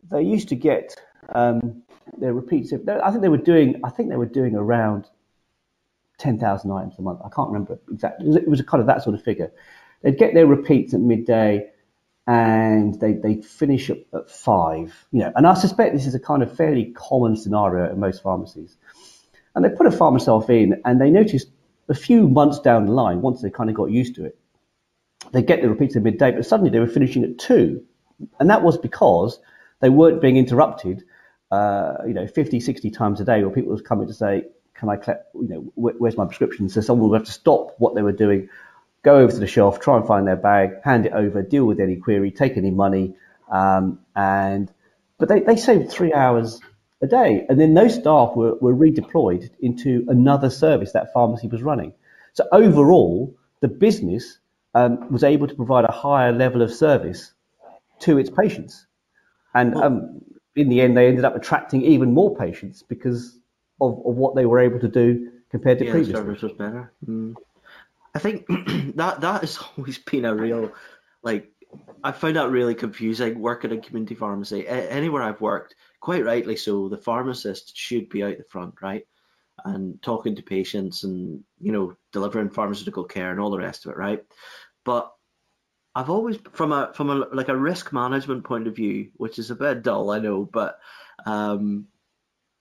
[0.10, 0.96] they used to get
[1.34, 1.84] um,
[2.18, 2.74] their repeats.
[2.74, 5.08] I think they were doing I think they were doing around
[6.18, 7.20] ten thousand items a month.
[7.24, 8.36] I can't remember exactly.
[8.36, 9.52] It was, kind of that sort of figure.
[10.02, 11.70] They'd get their repeats at midday
[12.28, 14.94] and they, they finish at, at five.
[15.12, 18.22] You know, and I suspect this is a kind of fairly common scenario in most
[18.22, 18.78] pharmacies.
[19.56, 21.50] And they put a pharmacist in and they noticed
[21.90, 24.38] a few months down the line, once they kind of got used to it,
[25.32, 27.84] they get the repeats at midday, but suddenly they were finishing at two.
[28.40, 29.40] And that was because
[29.80, 31.04] they weren't being interrupted,
[31.52, 34.90] uh, you know, 50, 60 times a day where people were coming to say, can
[34.90, 36.70] I collect, you know, where's my prescription?
[36.70, 38.50] So someone would have to stop what they were doing
[39.04, 41.80] go over to the shelf, try and find their bag, hand it over, deal with
[41.80, 43.16] any query, take any money,
[43.52, 44.72] um, and
[45.18, 46.62] but they, they saved three hours
[47.02, 51.62] a day, and then those staff were, were redeployed into another service that pharmacy was
[51.62, 51.94] running.
[52.34, 54.38] So overall, the business
[54.76, 57.34] um, was able to provide a higher level of service
[58.02, 58.86] to its patients,
[59.54, 60.22] and um,
[60.56, 63.40] in the end, they ended up attracting even more patients because
[63.82, 66.14] of, of what they were able to do compared to yeah, previously.
[66.14, 66.94] The service was better.
[67.08, 67.36] Mm.
[68.16, 68.46] I think
[68.96, 70.72] that that has always been a real
[71.24, 71.52] like
[72.04, 74.68] I found that really confusing working in community pharmacy.
[74.68, 79.06] Anywhere I've worked, quite rightly so, the pharmacist should be out the front, right?
[79.66, 83.92] And talking to patients and, you know, delivering pharmaceutical care and all the rest of
[83.92, 84.24] it, right?
[84.86, 85.14] But
[86.00, 89.52] I've always from a from a like a risk management point of view, which is
[89.52, 90.80] a bit dull, I know, but
[91.26, 91.88] um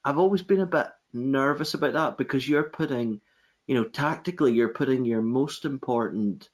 [0.04, 3.20] I've always been a bit nervous about that because you're putting
[3.68, 6.48] you know, tactically, you're putting your most important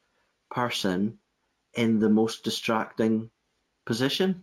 [0.51, 1.19] person
[1.73, 3.31] in the most distracting
[3.87, 4.43] position.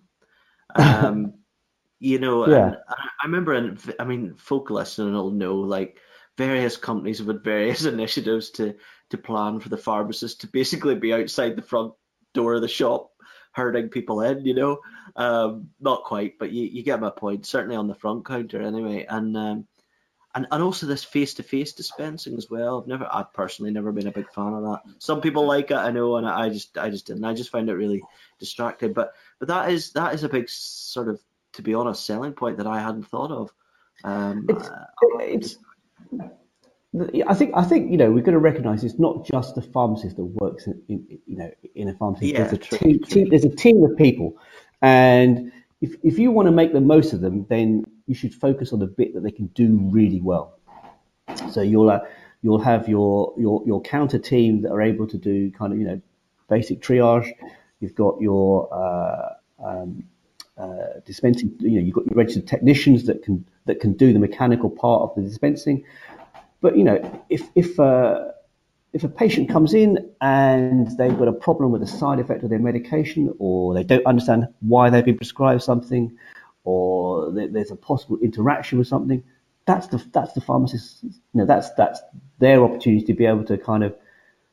[0.74, 1.34] Um,
[2.00, 2.76] you know, yeah.
[2.90, 5.98] I remember, in, I mean, folk listening will know, like,
[6.38, 8.76] various companies have had various initiatives to
[9.10, 11.92] to plan for the pharmacist to basically be outside the front
[12.34, 13.12] door of the shop
[13.54, 14.80] herding people in, you know.
[15.16, 17.46] Um, not quite, but you, you get my point.
[17.46, 19.06] Certainly on the front counter, anyway.
[19.10, 19.68] And um,
[20.34, 22.82] and and also this face to face dispensing as well.
[22.82, 24.82] I've never, I've personally never been a big fan of that.
[25.00, 27.26] Some people like it, I know, and I just, I just didn't.
[27.26, 28.02] I just find it really
[28.40, 28.94] distracting.
[28.94, 31.20] But but that is that is a big sort of,
[31.54, 33.52] to be honest, selling point that I hadn't thought of.
[34.04, 34.86] Um, it's, uh,
[35.20, 35.58] it's,
[36.94, 40.18] I think I think you know we've got to recognise it's not just the pharmacist
[40.18, 42.28] that works in, in you know in a pharmacy.
[42.28, 43.08] Yeah, there's a true, team, true.
[43.08, 44.38] Team, there's a team of people,
[44.82, 48.74] and if if you want to make the most of them, then you should focus
[48.74, 50.60] on the bit that they can do really well.
[51.52, 52.02] So you'll uh,
[52.42, 55.86] you'll have your your your counter team that are able to do kind of you
[55.86, 56.02] know
[56.50, 57.32] basic triage.
[57.80, 60.04] You've got your uh, um,
[60.58, 61.56] uh, dispensing.
[61.60, 65.04] You know you've got your registered technicians that can that can do the mechanical part
[65.04, 65.86] of the dispensing.
[66.62, 68.30] But you know if if uh,
[68.94, 72.50] if a patient comes in and they've got a problem with a side effect of
[72.50, 76.16] their medication, or they don't understand why they've been prescribed something,
[76.64, 79.24] or there's a possible interaction with something,
[79.66, 81.04] that's the that's the pharmacist.
[81.04, 82.02] You know, that's that's
[82.40, 83.96] their opportunity to be able to kind of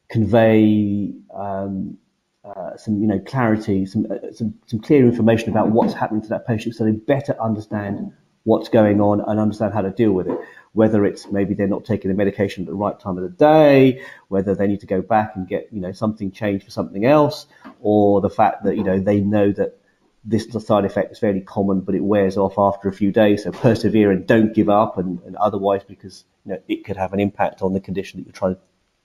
[0.09, 1.99] convey um,
[2.45, 6.29] uh, some you know clarity, some, uh, some some clear information about what's happening to
[6.29, 8.13] that patient, so they better understand
[8.45, 10.39] what's going on and understand how to deal with it.
[10.73, 14.03] Whether it's maybe they're not taking the medication at the right time of the day,
[14.29, 17.47] whether they need to go back and get you know something changed for something else,
[17.81, 19.79] or the fact that you know they know that
[20.25, 23.45] this side effect is fairly common, but it wears off after a few days.
[23.45, 27.13] So persevere and don't give up, and, and otherwise, because you know, it could have
[27.13, 28.61] an impact on the condition that you're trying to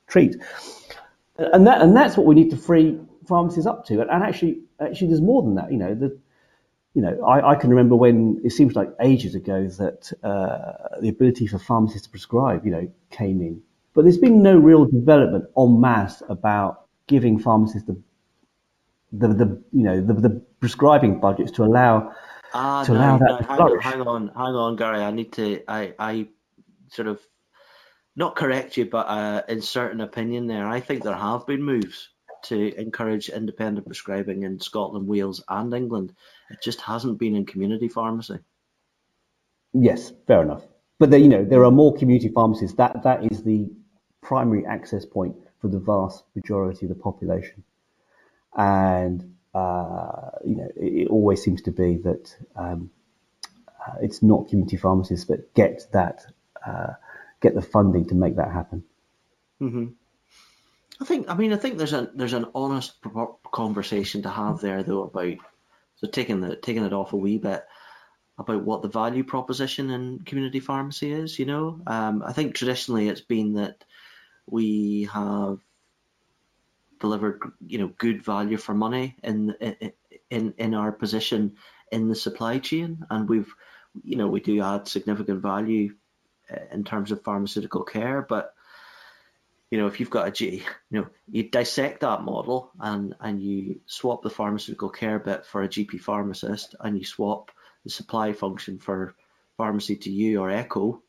[0.08, 0.36] treat.
[1.38, 4.02] And that and that's what we need to free pharmacies up to.
[4.02, 5.72] And, actually, actually, there's more than that.
[5.72, 6.18] You know, the,
[6.94, 11.10] you know, I, I can remember when it seems like ages ago that uh, the
[11.10, 13.62] ability for pharmacists to prescribe, you know, came in,
[13.94, 18.00] but there's been no real development en masse about giving pharmacists the
[19.12, 22.14] the, the you know the, the prescribing budgets to allow
[22.54, 25.00] Ah, to no, allow that no, hang on, hang on, hang on, Gary.
[25.00, 26.28] I need to, I, I
[26.90, 27.20] sort of
[28.16, 30.68] not correct you, but uh, insert an opinion there.
[30.68, 32.10] I think there have been moves
[32.44, 36.14] to encourage independent prescribing in Scotland, Wales, and England.
[36.50, 38.40] It just hasn't been in community pharmacy.
[39.74, 40.64] Yes, fair enough.
[41.00, 42.76] But there, you know, there are more community pharmacies.
[42.76, 43.70] That that is the
[44.22, 47.64] primary access point for the vast majority of the population,
[48.56, 52.92] and uh, you know, it, it always seems to be that um,
[53.68, 56.26] uh, it's not community pharmacists that get that
[56.66, 56.94] uh,
[57.42, 58.84] get the funding to make that happen.
[59.60, 59.88] hmm
[61.02, 62.94] I think, I mean, I think there's a there's an honest
[63.52, 65.38] conversation to have there though about
[65.96, 67.66] so taking the taking it off a wee bit
[68.38, 71.40] about what the value proposition in community pharmacy is.
[71.40, 73.84] You know, um, I think traditionally it's been that
[74.48, 75.60] we have
[77.00, 79.56] delivered you know good value for money in
[80.30, 81.56] in in our position
[81.92, 83.54] in the supply chain, and we've
[84.04, 85.96] you know we do add significant value
[86.52, 88.54] uh, in terms of pharmaceutical care, but
[89.72, 93.42] you know, if you've got a G, you know, you dissect that model and and
[93.42, 97.52] you swap the pharmaceutical care bit for a GP pharmacist, and you swap
[97.84, 99.16] the supply function for
[99.60, 101.02] Pharmacy2U or Echo,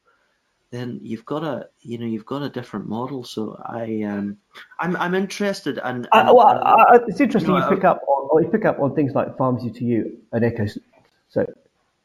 [0.71, 3.23] then you've got a you know you've got a different model.
[3.25, 4.39] So I um
[4.79, 8.01] I'm I'm interested and, Uh, well, and- I, I, it's interesting you I- pick up
[8.09, 10.67] on or you pick up on things like Pharmacy2U and Echo.
[11.29, 11.47] So,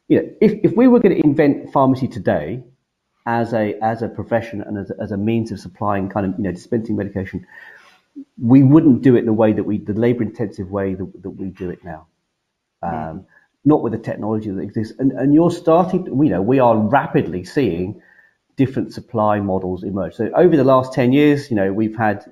[0.08, 2.62] you know, if, if we were going to invent pharmacy today
[3.26, 6.38] as a as a profession and as a, as a means of supplying kind of
[6.38, 7.46] you know dispensing medication,
[8.40, 11.50] we wouldn't do it the way that we the labor intensive way that, that we
[11.50, 12.06] do it now.
[12.82, 13.26] Um,
[13.64, 16.06] Not with the technology that exists, and and you're starting.
[16.06, 18.00] You know, we are rapidly seeing
[18.56, 20.14] different supply models emerge.
[20.14, 22.30] So over the last 10 years, you know, we've had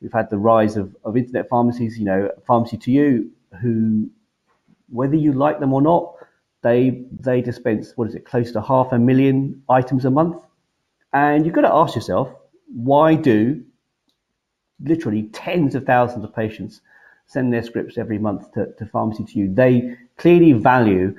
[0.00, 3.28] we've had the rise of, of internet pharmacies, you know, Pharmacy2U,
[3.60, 4.08] who
[4.88, 6.13] whether you like them or not,
[6.64, 10.42] they they dispense what is it, close to half a million items a month.
[11.12, 12.28] And you've got to ask yourself,
[12.74, 13.62] why do
[14.80, 16.80] literally tens of thousands of patients
[17.26, 19.54] send their scripts every month to, to Pharmacy2U?
[19.54, 21.14] They clearly value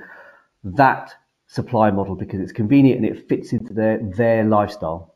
[0.64, 1.14] that
[1.46, 5.14] supply model because it's convenient and it fits into their their lifestyle.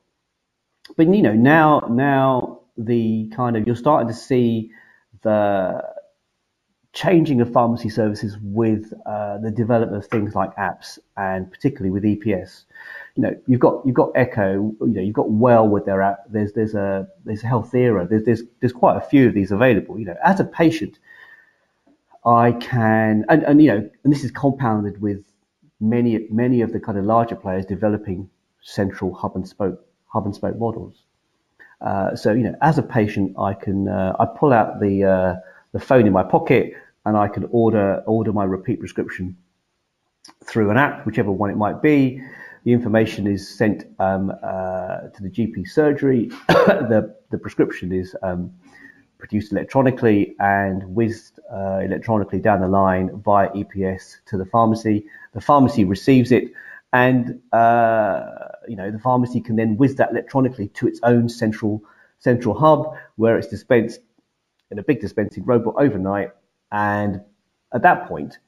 [0.97, 4.71] But you know now now the kind of you're starting to see
[5.23, 5.83] the
[6.93, 12.03] changing of pharmacy services with uh, the development of things like apps and particularly with
[12.03, 12.65] EPS.
[13.17, 14.75] You know you've got you've got Echo.
[14.81, 16.21] You know you've got Well with their app.
[16.29, 18.09] There's there's a there's Healthera.
[18.09, 19.99] There's there's there's quite a few of these available.
[19.99, 20.99] You know as a patient,
[22.25, 25.25] I can and, and you know and this is compounded with
[25.81, 28.29] many many of the kind of larger players developing
[28.63, 31.03] central hub and spoke hub and spoke models.
[31.81, 35.50] Uh, so you know, as a patient, I can uh, I pull out the uh,
[35.73, 36.75] the phone in my pocket
[37.07, 39.37] and I can order order my repeat prescription
[40.45, 42.23] through an app, whichever one it might be.
[42.65, 46.31] The information is sent um, uh, to the GP surgery.
[46.49, 48.53] the the prescription is um,
[49.19, 55.07] produced electronically and whizzed uh, electronically down the line via EPS to the pharmacy.
[55.33, 56.53] The pharmacy receives it,
[56.93, 58.23] and uh,
[58.69, 61.83] you know the pharmacy can then whiz that electronically to its own central
[62.19, 64.01] central hub where it's dispensed
[64.71, 66.31] in a big dispensing robot overnight.
[66.73, 67.21] And
[67.73, 68.39] at that point,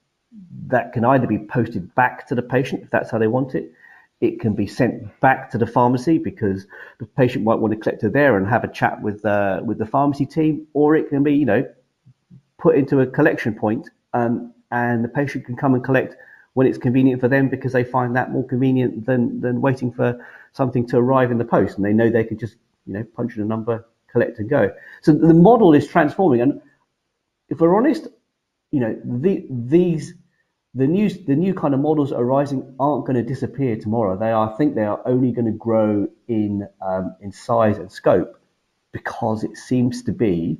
[0.69, 3.73] that can either be posted back to the patient if that's how they want it.
[4.21, 6.67] It can be sent back to the pharmacy because
[7.01, 9.79] the patient might want to collect it there and have a chat with uh, with
[9.79, 11.69] the pharmacy team, or it can be you know
[12.59, 16.17] put into a collection point, um, and the patient can come and collect
[16.55, 20.25] when it's convenient for them because they find that more convenient than than waiting for
[20.53, 22.55] something to arrive in the post, and they know they can just
[22.87, 24.71] you know punch in a number, collect and go.
[25.03, 26.61] So the model is transforming, and
[27.49, 28.09] if we're honest,
[28.71, 30.15] you know the, these
[30.75, 34.17] the new the new kind of models arising aren't going to disappear tomorrow.
[34.17, 37.93] They are, I think they are only going to grow in um, in size and
[37.93, 38.39] scope
[38.93, 40.59] because it seems to be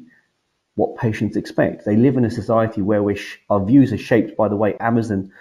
[0.75, 1.85] what patients expect.
[1.85, 4.77] They live in a society where we sh- our views are shaped by the way
[4.81, 5.33] Amazon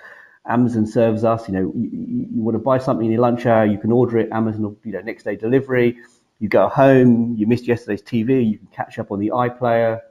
[0.47, 1.47] Amazon serves us.
[1.47, 4.17] You know, you, you, want to buy something in your lunch hour, you can order
[4.17, 4.29] it.
[4.31, 5.97] Amazon, you know, next day delivery.
[6.41, 10.01] You go home, you missed yesterday's TV, you can catch up on the iPlayer.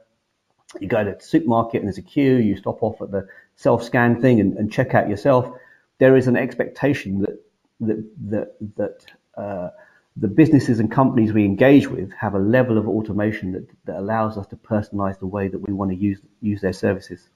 [0.79, 2.37] You go to the supermarket and there's a queue.
[2.37, 3.27] You stop off at the
[3.57, 5.53] self-scan thing and, and check out yourself.
[5.97, 7.37] There is an expectation that
[7.81, 9.69] that that that uh,
[10.15, 14.37] the businesses and companies we engage with have a level of automation that, that allows
[14.37, 17.27] us to personalize the way that we want to use use their services.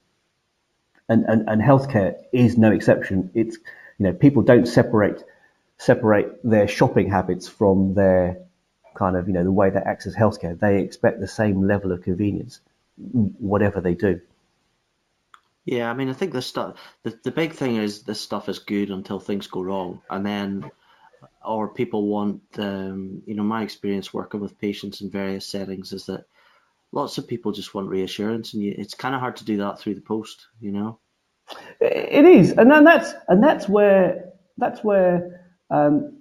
[1.10, 3.30] And, and and healthcare is no exception.
[3.34, 3.58] It's
[3.98, 5.22] you know people don't separate
[5.76, 8.45] separate their shopping habits from their
[8.96, 10.58] kind of you know the way they access healthcare.
[10.58, 12.60] They expect the same level of convenience,
[12.96, 14.20] whatever they do.
[15.64, 16.76] Yeah, I mean, I think the stuff.
[17.02, 20.70] The, the big thing is this stuff is good until things go wrong, and then,
[21.44, 22.40] or people want.
[22.58, 26.24] Um, you know, my experience working with patients in various settings is that
[26.92, 29.78] lots of people just want reassurance, and you, it's kind of hard to do that
[29.78, 30.46] through the post.
[30.60, 30.98] You know.
[31.80, 36.15] It is, and then that's and that's where that's where um,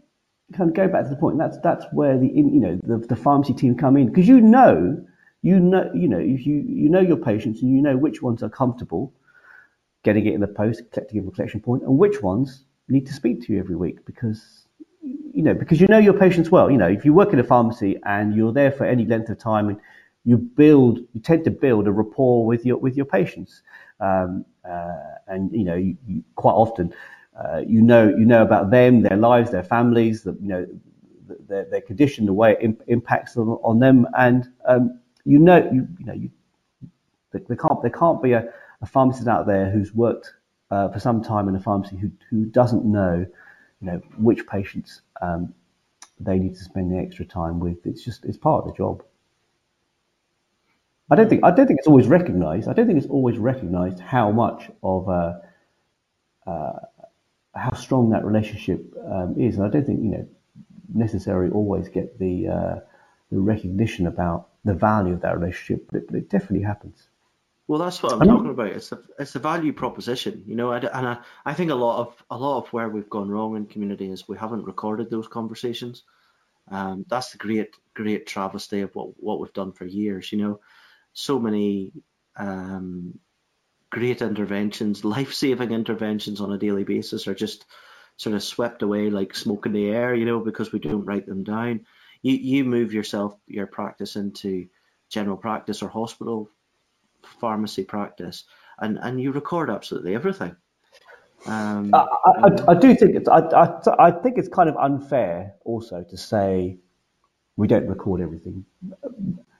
[0.54, 1.38] kind of go back to the point.
[1.38, 5.04] That's that's where the you know the, the pharmacy team come in because you know
[5.41, 8.43] you know you know if you you know your patients and you know which ones
[8.43, 9.14] are comfortable
[10.04, 13.14] getting it in the post, collecting it from collection point, and which ones need to
[13.14, 14.68] speak to you every week because
[15.02, 16.70] you know because you know your patients well.
[16.70, 19.39] You know if you work in a pharmacy and you're there for any length of
[19.39, 19.80] time and
[20.26, 23.62] you build you tend to build a rapport with your with your patients
[24.00, 24.96] um, uh,
[25.28, 26.93] and you know you, you quite often
[27.44, 30.66] uh, you know you know about them, their lives, their families, the, you know
[31.48, 35.58] their, their condition, the way it imp- impacts on, on them, and um, you know
[35.72, 36.30] you, you know you
[37.32, 38.48] there can't there can't be a,
[38.82, 40.34] a pharmacist out there who's worked
[40.72, 43.26] uh, for some time in a pharmacy who who doesn't know
[43.82, 45.54] you know which patients um,
[46.20, 47.86] they need to spend the extra time with.
[47.86, 49.04] It's just it's part of the job.
[51.12, 52.68] I don't think I don't think it's always recognised.
[52.68, 55.42] I don't think it's always recognised how much of a
[56.48, 56.80] uh,
[57.56, 59.58] how strong that relationship um, is.
[59.58, 60.28] And I don't think you know
[60.93, 62.80] necessarily always get the uh,
[63.32, 67.08] the recognition about the value of that relationship, but it, but it definitely happens.
[67.68, 68.68] Well, that's what I'm talking about.
[68.68, 70.72] It's a it's a value proposition, you know.
[70.72, 73.66] And I, I think a lot of a lot of where we've gone wrong in
[73.66, 76.03] community is we haven't recorded those conversations.
[76.70, 80.32] Um, that's the great great travesty of what what we've done for years.
[80.32, 80.60] You know,
[81.14, 81.93] so many
[82.36, 83.18] um,
[83.96, 87.64] great interventions, life saving interventions on a daily basis are just
[88.18, 91.26] sort of swept away like smoke in the air, you know, because we don't write
[91.26, 91.86] them down.
[92.22, 94.68] You, you move yourself, your practice into
[95.08, 96.50] general practice or hospital
[97.39, 98.43] pharmacy practice,
[98.80, 100.58] and, and you record absolutely everything.
[101.46, 105.54] Um, I, I, I, do think it's I, I, I think it's kind of unfair
[105.64, 106.80] also to say
[107.56, 108.66] we don't record everything,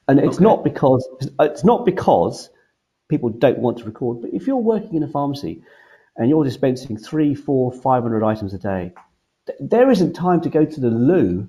[0.10, 0.44] and it's okay.
[0.44, 1.08] not because
[1.40, 2.50] it's not because
[3.08, 4.22] people don't want to record.
[4.22, 5.62] But if you're working in a pharmacy
[6.18, 8.94] and you're dispensing three, four, five hundred items a day,
[9.48, 11.48] th- there isn't time to go to the loo,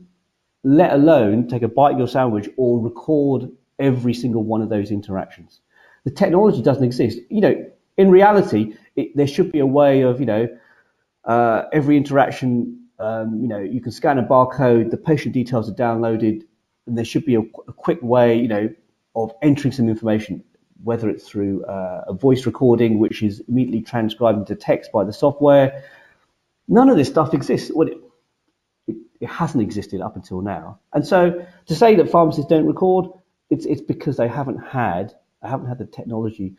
[0.65, 4.91] let alone take a bite of your sandwich or record every single one of those
[4.91, 5.61] interactions.
[6.05, 7.19] The technology doesn't exist.
[7.31, 10.49] You know, in reality, it, there should be a way of, you know,
[11.25, 15.75] uh, every interaction, um, you know, you can scan a barcode, the patient details are
[15.75, 16.43] downloaded,
[16.87, 18.69] and there should be a, a quick way, you know,
[19.15, 20.45] of entering some information
[20.87, 25.13] whether it's through uh, a voice recording, which is immediately transcribed into text by the
[25.13, 25.83] software.
[26.69, 27.73] None of this stuff exists.
[27.75, 27.99] Well, it,
[28.87, 30.79] it, it, hasn't existed up until now.
[30.93, 33.07] And so to say that pharmacists don't record,
[33.51, 35.13] it's, it's because they haven't had,
[35.43, 36.55] haven't had the technology,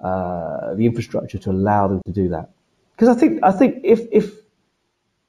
[0.00, 2.50] uh, the infrastructure to allow them to do that.
[2.96, 4.34] Because I think, I think if, if,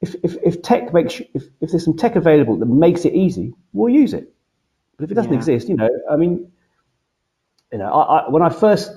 [0.00, 3.54] if, if, if tech makes, if, if there's some tech available that makes it easy,
[3.72, 4.34] we'll use it.
[4.96, 5.38] But if it doesn't yeah.
[5.38, 6.51] exist, you know, I mean,
[7.72, 8.92] you know, I, I, when I first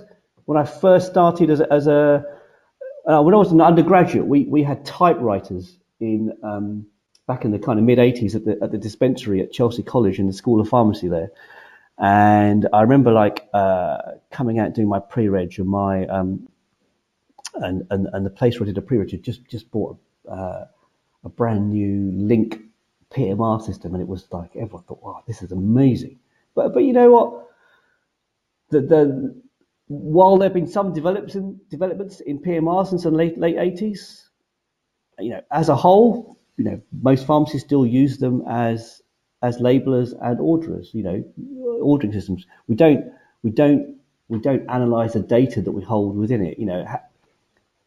[0.46, 2.24] when I first started as a, as a
[3.08, 6.86] uh, when I was an undergraduate, we, we had typewriters in um,
[7.28, 10.20] back in the kind of mid '80s at the at the dispensary at Chelsea College
[10.20, 11.32] in the School of Pharmacy there,
[11.98, 13.98] and I remember like uh,
[14.32, 16.48] coming out doing my pre-reg and my um,
[17.56, 19.98] and, and and the place where I did a pre-reg just just bought
[20.30, 20.66] uh,
[21.24, 22.60] a brand new Link
[23.12, 26.20] PMR system, and it was like everyone thought, wow, this is amazing.
[26.56, 27.46] But but you know what?
[28.70, 29.42] The, the
[29.88, 34.24] while there have been some developments in, developments in PMR since the late late 80s,
[35.20, 39.02] you know, as a whole, you know, most pharmacies still use them as
[39.42, 40.92] as labelers and orderers.
[40.94, 41.24] You know,
[41.82, 42.46] ordering systems.
[42.68, 43.06] We don't
[43.44, 43.98] we don't
[44.28, 46.58] we don't analyze the data that we hold within it.
[46.58, 46.86] You know,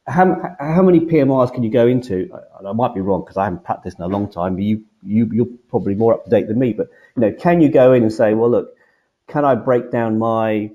[0.07, 2.31] how how many PMRs can you go into?
[2.33, 4.55] I, I might be wrong because I haven't practiced in a long time.
[4.55, 6.73] But you you you're probably more up to date than me.
[6.73, 8.75] But you know, can you go in and say, well, look,
[9.29, 10.71] can I break down my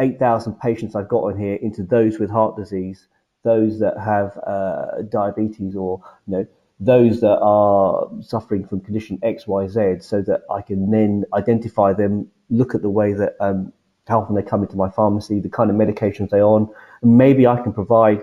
[0.00, 3.08] 8,000 patients I've got on here into those with heart disease,
[3.44, 6.46] those that have uh, diabetes, or you know
[6.78, 11.94] those that are suffering from condition X, Y, Z, so that I can then identify
[11.94, 13.72] them, look at the way that um,
[14.06, 16.68] how often they come into my pharmacy, the kind of medications they're on,
[17.02, 18.22] and maybe I can provide.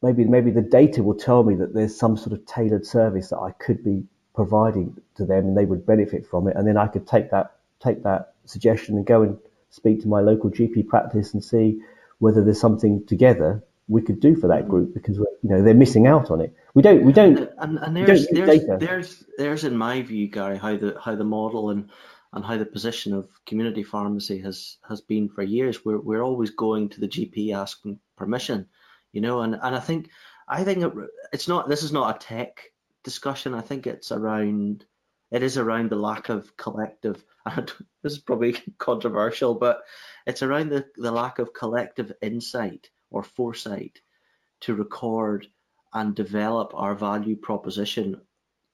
[0.00, 3.38] Maybe maybe the data will tell me that there's some sort of tailored service that
[3.38, 6.86] I could be providing to them, and they would benefit from it, and then I
[6.86, 9.38] could take that take that suggestion and go and
[9.70, 11.80] speak to my local GP practice and see
[12.18, 14.70] whether there's something together we could do for that mm-hmm.
[14.70, 16.54] group because you know they're missing out on it.
[16.74, 20.76] We don't we don't and, and there's there's, there's there's in my view, Gary, how
[20.76, 21.90] the how the model and
[22.32, 25.84] and how the position of community pharmacy has has been for years.
[25.84, 28.68] We're we're always going to the GP asking permission,
[29.12, 30.10] you know, and and I think
[30.46, 30.92] I think it,
[31.32, 32.60] it's not this is not a tech
[33.02, 33.54] discussion.
[33.54, 34.84] I think it's around
[35.30, 37.24] it is around the lack of collective.
[37.46, 37.72] And
[38.02, 39.80] this is probably controversial, but
[40.26, 44.02] it's around the, the lack of collective insight or foresight
[44.60, 45.46] to record
[45.94, 48.20] and develop our value proposition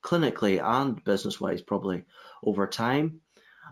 [0.03, 2.05] clinically and business wise probably
[2.43, 3.21] over time.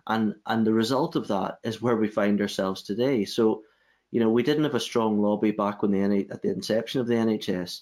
[0.07, 3.25] And and the result of that is where we find ourselves today.
[3.25, 3.65] So
[4.13, 7.09] you know we didn't have a strong lobby back when the at the inception of
[7.09, 7.81] the NHS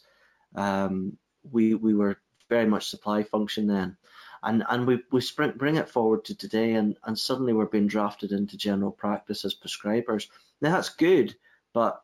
[0.55, 2.16] um, we we were
[2.48, 3.96] very much supply function then
[4.43, 7.86] and and we we spring, bring it forward to today and and suddenly we're being
[7.86, 10.28] drafted into general practice as prescribers
[10.61, 11.34] now that's good
[11.72, 12.03] but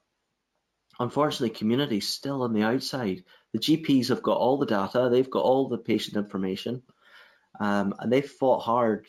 [0.98, 3.24] unfortunately, community still on the outside.
[3.52, 6.82] The GPs have got all the data, they've got all the patient information,
[7.60, 9.06] um, and they've fought hard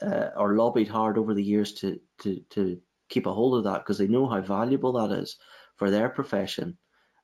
[0.00, 3.80] uh, or lobbied hard over the years to to to keep a hold of that
[3.80, 5.36] because they know how valuable that is
[5.76, 6.78] for their profession.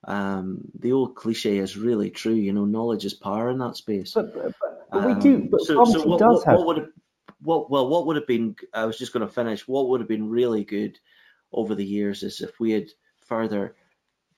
[0.07, 2.35] Um, the old cliche is really true.
[2.35, 4.13] You know, knowledge is power in that space.
[4.13, 4.55] But, but,
[4.91, 5.49] but um, we do.
[5.51, 6.57] But so, so what, does what, have...
[6.57, 6.89] what would have,
[7.41, 8.57] what, well, what would have been?
[8.75, 9.67] I was just going to finish.
[9.67, 10.99] What would have been really good
[11.53, 12.89] over the years is if we had
[13.27, 13.77] further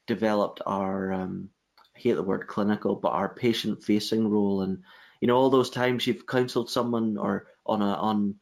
[0.06, 1.50] developed our um,
[1.96, 4.82] I hate the word clinical, but our patient facing role and
[5.20, 8.36] you know all those times you've counseled someone or on a on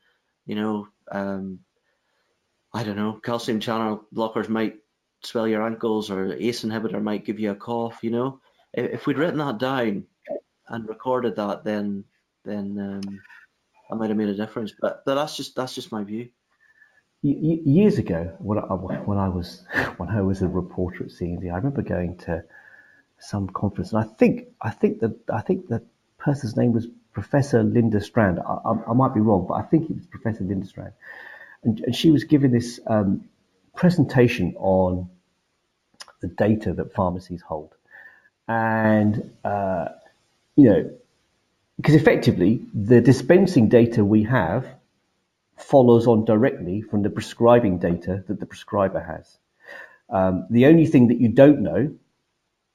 [0.47, 1.61] you know um,
[2.73, 4.77] I don't know calcium channel blockers might
[5.23, 8.41] swell your ankles or ACE inhibitor might give you a cough you know
[8.73, 10.05] if, if we'd written that down
[10.69, 12.05] and recorded that then
[12.45, 13.21] then um,
[13.91, 14.73] I might have made a difference.
[14.79, 16.29] But but that's just that's just my view.
[17.23, 19.65] Years ago, when I, when I was
[19.97, 22.45] when I was a reporter at C&D, I remember going to
[23.19, 25.83] some conference, and I think I think that I think the
[26.19, 28.39] person's name was Professor Linda Strand.
[28.39, 30.93] I, I, I, might be wrong, but I think it was Professor Linda Strand,
[31.65, 33.25] and, and she was giving this um,
[33.75, 35.11] presentation on
[36.21, 37.75] the data that pharmacies hold,
[38.47, 39.89] and uh,
[40.59, 40.91] you know,
[41.77, 44.67] because effectively the dispensing data we have
[45.57, 49.39] follows on directly from the prescribing data that the prescriber has.
[50.11, 51.95] Um, the only thing that you don't know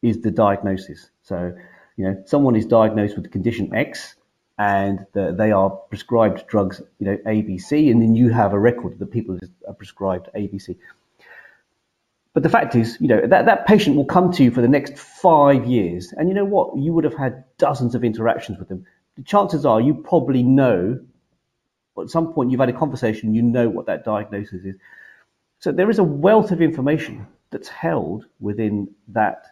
[0.01, 1.09] is the diagnosis.
[1.23, 1.53] So,
[1.97, 4.15] you know, someone is diagnosed with condition X
[4.57, 8.97] and the, they are prescribed drugs, you know, ABC, and then you have a record
[8.99, 10.77] that people are prescribed ABC.
[12.33, 14.67] But the fact is, you know, that, that patient will come to you for the
[14.67, 16.75] next five years, and you know what?
[16.77, 18.85] You would have had dozens of interactions with them.
[19.15, 20.99] The chances are you probably know
[22.01, 24.75] at some point you've had a conversation, you know what that diagnosis is.
[25.59, 29.45] So there is a wealth of information that's held within that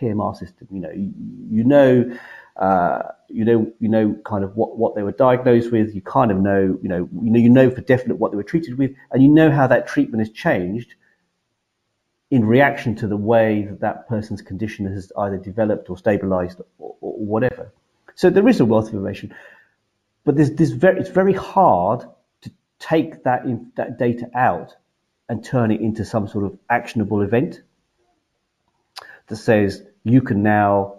[0.00, 0.68] PMR system.
[0.70, 1.12] You know, you,
[1.50, 2.18] you know,
[2.56, 5.94] uh, you know, you know, kind of what, what they were diagnosed with.
[5.94, 8.42] You kind of know, you know, you know, you know for definite what they were
[8.44, 10.94] treated with, and you know how that treatment has changed
[12.30, 16.94] in reaction to the way that that person's condition has either developed or stabilized or,
[17.00, 17.72] or whatever.
[18.14, 19.34] So there is a wealth of information.
[20.24, 22.04] But there's, very, it's very hard
[22.42, 24.76] to take that, in, that data out
[25.28, 27.62] and turn it into some sort of actionable event
[29.28, 30.98] that says you can now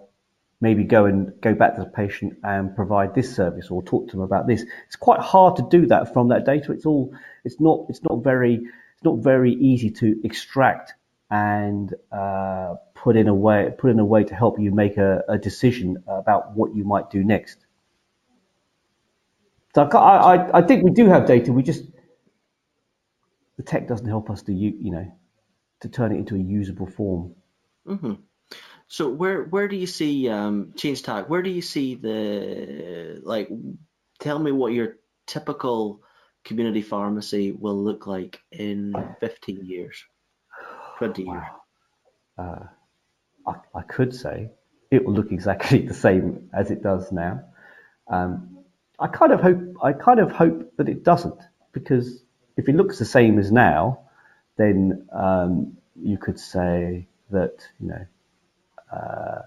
[0.62, 4.18] maybe go and go back to the patient and provide this service or talk to
[4.18, 4.64] them about this.
[4.88, 6.72] It's quite hard to do that from that data.
[6.72, 7.14] It's all
[7.44, 10.94] it's not it's not very it's not very easy to extract
[11.32, 15.24] and uh, put in a way put in a way to help you make a,
[15.28, 17.66] a decision about what you might do next.
[19.76, 21.54] So I, I, I think we do have data.
[21.54, 21.84] We just
[23.58, 25.12] the tech doesn't help us to you you know
[25.82, 27.36] to turn it into a usable form.
[27.88, 28.14] Mm-hmm.
[28.88, 31.26] So where where do you see um, change tag?
[31.28, 33.50] Where do you see the like?
[34.20, 34.96] Tell me what your
[35.28, 36.02] typical
[36.44, 40.04] community pharmacy will look like in 15 years,
[41.00, 41.44] 20 years.
[42.38, 42.60] Uh,
[43.48, 44.52] I, I could say
[44.92, 47.44] it will look exactly the same as it does now.
[48.08, 48.58] Um,
[49.00, 51.40] I kind of hope I kind of hope that it doesn't
[51.72, 52.22] because
[52.58, 54.02] if it looks the same as now,
[54.58, 58.06] then um, you could say that you know
[58.92, 59.42] uh,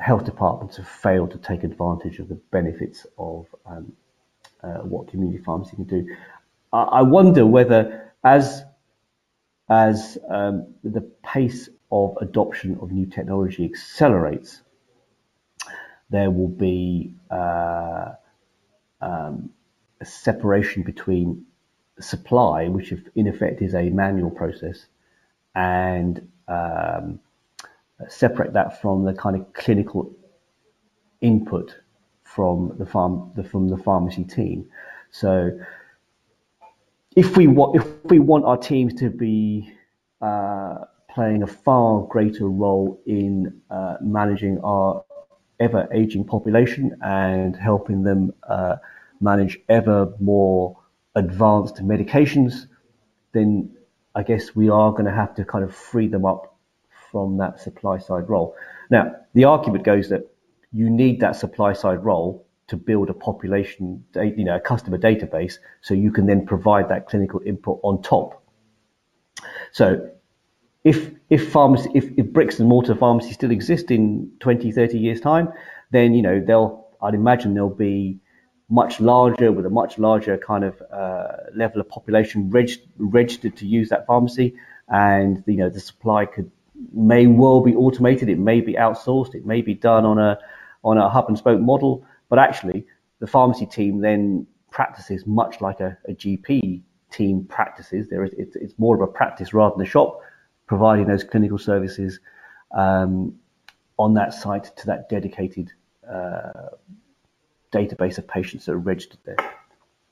[0.00, 3.92] health departments have failed to take advantage of the benefits of um,
[4.64, 6.16] uh, what community pharmacy can do.
[6.72, 8.64] I, I wonder whether as
[9.68, 14.62] as um, the pace of adoption of new technology accelerates,
[16.10, 18.12] there will be uh,
[19.00, 19.50] um,
[20.00, 21.44] a separation between
[22.00, 24.86] supply, which in effect is a manual process,
[25.54, 27.20] and um,
[28.08, 30.12] separate that from the kind of clinical
[31.20, 31.74] input
[32.24, 34.66] from the pharmacy team.
[37.16, 39.72] If we want if we want our teams to be
[40.20, 45.04] uh, playing a far greater role in uh, managing our
[45.60, 48.76] ever aging population and helping them uh,
[49.20, 50.76] manage ever more
[51.14, 52.66] advanced medications,
[53.32, 53.70] then
[54.16, 56.56] I guess we are going to have to kind of free them up
[57.12, 58.56] from that supply side role.
[58.90, 60.28] Now, the argument goes that
[60.72, 65.58] you need that supply side role to build a population, you know, a customer database,
[65.82, 68.42] so you can then provide that clinical input on top.
[69.72, 70.10] So,
[70.82, 75.20] if if pharmacy, if, if bricks and mortar pharmacy still exist in 20, 30 years
[75.20, 75.52] time,
[75.90, 78.18] then you know they'll, I'd imagine they'll be
[78.70, 83.66] much larger with a much larger kind of uh, level of population reg- registered to
[83.66, 84.54] use that pharmacy,
[84.88, 86.50] and you know the supply could
[86.92, 90.38] may well be automated, it may be outsourced, it may be done on a
[90.82, 92.86] on a hub and spoke model, but actually
[93.20, 98.08] the pharmacy team then practices much like a, a GP team practices.
[98.08, 100.20] There is it's, it's, more of a practice rather than a shop,
[100.66, 102.18] providing those clinical services
[102.76, 103.34] um,
[103.98, 105.72] on that site to that dedicated
[106.10, 106.70] uh,
[107.72, 109.36] database of patients that are registered there.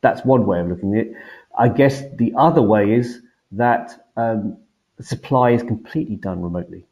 [0.01, 1.13] That's one way of looking at it.
[1.59, 4.57] I guess the other way is that um,
[5.01, 6.87] supply is completely done remotely,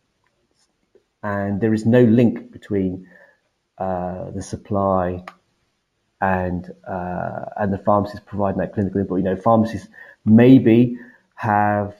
[1.22, 3.06] and there is no link between
[3.80, 5.24] uh, the supply
[6.20, 9.18] and uh, and the pharmacists providing that clinical input.
[9.18, 9.88] You know, pharmacists
[10.26, 10.98] maybe
[11.34, 11.94] have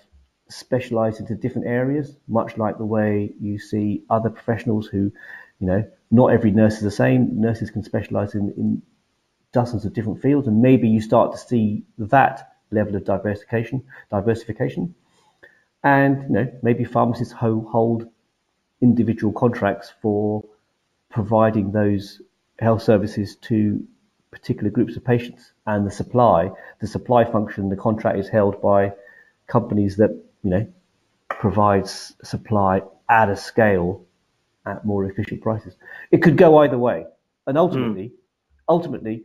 [0.49, 5.11] specialized into different areas, much like the way you see other professionals who,
[5.59, 7.41] you know, not every nurse is the same.
[7.41, 8.83] Nurses can specialize in, in
[9.53, 13.83] dozens of different fields, and maybe you start to see that level of diversification.
[14.11, 14.95] Diversification,
[15.83, 18.07] and you know, maybe pharmacists hold
[18.83, 20.45] individual contracts for
[21.11, 22.22] providing those
[22.58, 23.84] health services to
[24.30, 26.50] particular groups of patients, and the supply,
[26.80, 28.92] the supply function, the contract is held by
[29.48, 30.11] companies that
[30.42, 30.66] you know
[31.28, 34.04] provides supply at a scale
[34.66, 35.74] at more efficient prices.
[36.11, 37.06] It could go either way,
[37.46, 38.12] and ultimately, mm.
[38.68, 39.22] ultimately,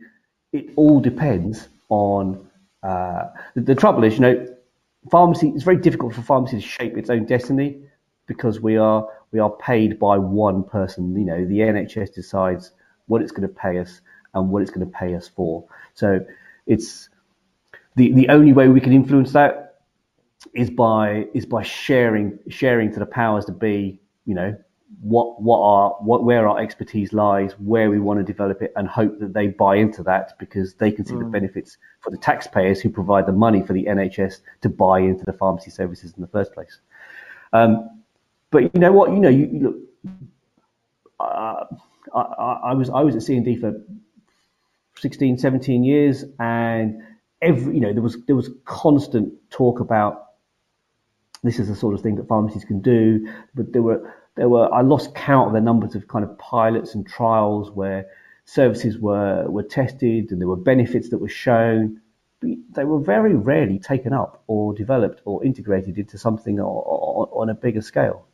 [0.52, 2.48] it all depends on
[2.82, 4.56] uh, the, the, trouble is, you know,
[5.10, 5.48] pharmacy.
[5.54, 7.82] It's very difficult for pharmacy to shape its own destiny
[8.26, 11.14] because we are we are paid by one person.
[11.14, 12.72] You know, the NHS decides
[13.04, 14.00] what it's going to pay us
[14.32, 15.62] and what it's going to pay us for.
[15.92, 16.24] So
[16.66, 17.10] it's
[17.96, 19.82] the the only way we can influence that
[20.54, 24.00] is by is by sharing sharing to the powers to be.
[24.24, 24.56] You know,
[25.02, 28.88] what what our what where our expertise lies, where we want to develop it, and
[28.88, 31.18] hope that they buy into that because they can see mm.
[31.18, 35.26] the benefits for the taxpayers who provide the money for the NHS to buy into
[35.26, 36.80] the pharmacy services in the first place.
[37.52, 37.95] Um,
[38.50, 39.10] but you know what?
[39.10, 39.76] You know, you, you look.
[41.18, 41.64] Uh,
[42.14, 43.74] I, I, was I was at C&D for
[44.98, 47.02] 16, 17 years, and
[47.42, 50.26] every you know there was there was constant talk about
[51.42, 54.72] this is the sort of thing that pharmacies can do, but there were there were
[54.72, 58.06] I lost count of the numbers of kind of pilots and trials where
[58.44, 62.00] services were were tested and there were benefits that were shown.
[62.42, 67.80] They were very rarely taken up or developed or integrated into something on a bigger
[67.80, 68.26] scale.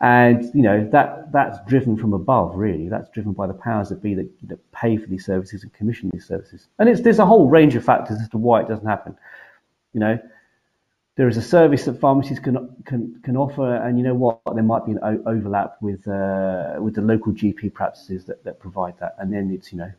[0.00, 2.88] And you know that that's driven from above, really.
[2.88, 6.10] That's driven by the powers that be that, that pay for these services and commission
[6.12, 6.68] these services.
[6.78, 9.16] And it's there's a whole range of factors as to why it doesn't happen.
[9.94, 10.18] You know,
[11.16, 14.40] there is a service that pharmacies can can can offer, and you know what?
[14.52, 18.98] There might be an overlap with uh, with the local GP practices that, that provide
[19.00, 19.92] that, and then it's you know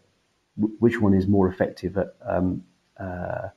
[0.80, 2.64] which one is more effective at um,
[3.00, 3.50] uh,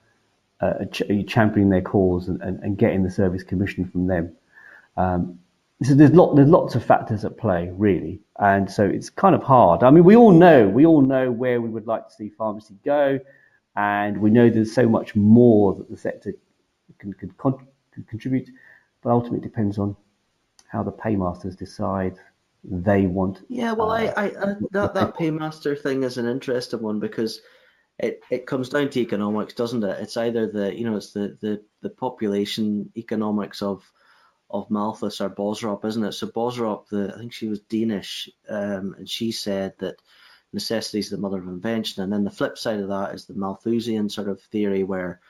[0.61, 0.85] uh,
[1.27, 4.37] championing their cause and, and, and, getting the service commission from them.
[4.99, 5.39] Um,
[5.83, 9.43] so there's lot there's lots of factors at play really, and so it's kind of
[9.43, 9.83] hard.
[9.83, 12.77] I mean, we all know we all know where we would like to see pharmacy
[12.85, 13.19] go,
[13.77, 16.35] and we know there's so much more that the sector
[16.99, 18.51] can, can, con- can contribute,
[19.03, 19.97] but ultimately it depends on
[20.69, 22.17] how the paymasters decide
[22.63, 23.41] they want.
[23.49, 27.41] Yeah, well, uh, I, I, I that that paymaster thing is an interesting one because
[27.99, 29.99] it, it comes down to economics, doesn't it?
[30.01, 33.83] It's either the you know it's the the, the population economics of
[34.51, 36.13] of Malthus or Boserup, isn't it?
[36.13, 39.97] So Boserup, the I think she was Danish, um, and she said that
[40.53, 43.35] necessity is the mother of invention, and then the flip side of that is the
[43.35, 45.21] Malthusian sort of theory where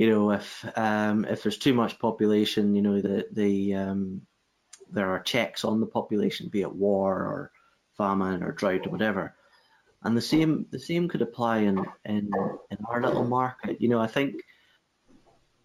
[0.00, 4.22] you know, if um, if there's too much population, you know, the the um,
[4.90, 7.52] there are checks on the population, be it war or
[7.98, 9.34] famine or drought or whatever.
[10.02, 12.30] And the same the same could apply in in
[12.70, 13.82] in our little market.
[13.82, 14.36] You know, I think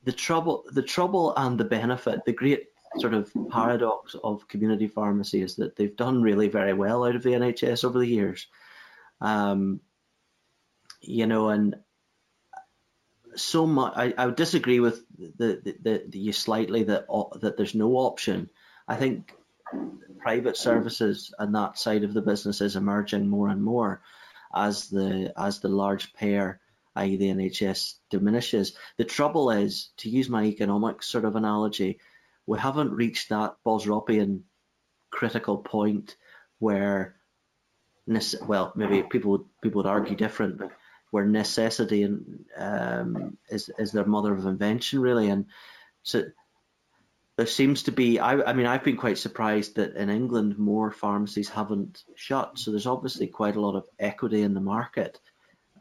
[0.06, 2.68] the trouble the trouble and the benefit, the great
[3.00, 7.24] sort of paradox of community pharmacy is that they've done really very well out of
[7.24, 8.48] the NHS over the years.
[9.20, 9.82] Um,
[11.02, 11.76] you know, and
[13.36, 13.94] so much.
[13.96, 17.08] I, I would disagree with the, the, the, you slightly that
[17.42, 18.50] that there's no option.
[18.88, 19.34] I think
[20.20, 24.02] private services and that side of the business is emerging more and more
[24.56, 26.60] as the as the large payer,
[26.96, 27.18] i.e.
[27.18, 28.76] the NHS, diminishes.
[28.98, 32.00] The trouble is, to use my economics sort of analogy,
[32.46, 34.42] we haven't reached that Boserupian
[35.12, 36.16] critical point
[36.60, 37.16] where
[38.42, 40.72] well, maybe people would people would argue different, but
[41.12, 45.46] where necessity and um, is is their mother of invention really, and
[46.04, 46.24] so
[47.38, 48.20] there seems to be.
[48.20, 52.60] I, I mean, I've been quite surprised that in England more pharmacies haven't shut.
[52.60, 55.20] So there's obviously quite a lot of equity in the market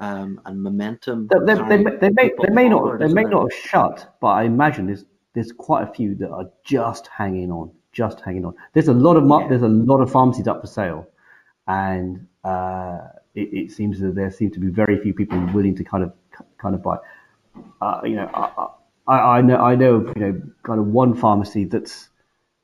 [0.00, 1.28] um, and momentum.
[1.28, 4.44] They, they, they, they may they may not they may not have shut, but I
[4.44, 8.54] imagine there's there's quite a few that are just hanging on, just hanging on.
[8.72, 9.48] There's a lot of yeah.
[9.48, 11.06] there's a lot of pharmacies up for sale,
[11.66, 12.98] and uh,
[13.34, 16.12] it, it, seems that there seem to be very few people willing to kind of
[16.58, 16.96] kind of buy.
[17.80, 18.68] Uh, you know, I,
[19.06, 22.08] I, I, know I know you know kind of one pharmacy that's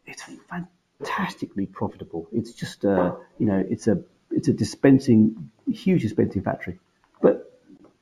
[0.06, 0.24] it's
[1.00, 2.28] fantastically profitable.
[2.32, 6.78] It's just a uh, you know it's a it's a dispensing huge dispensing factory,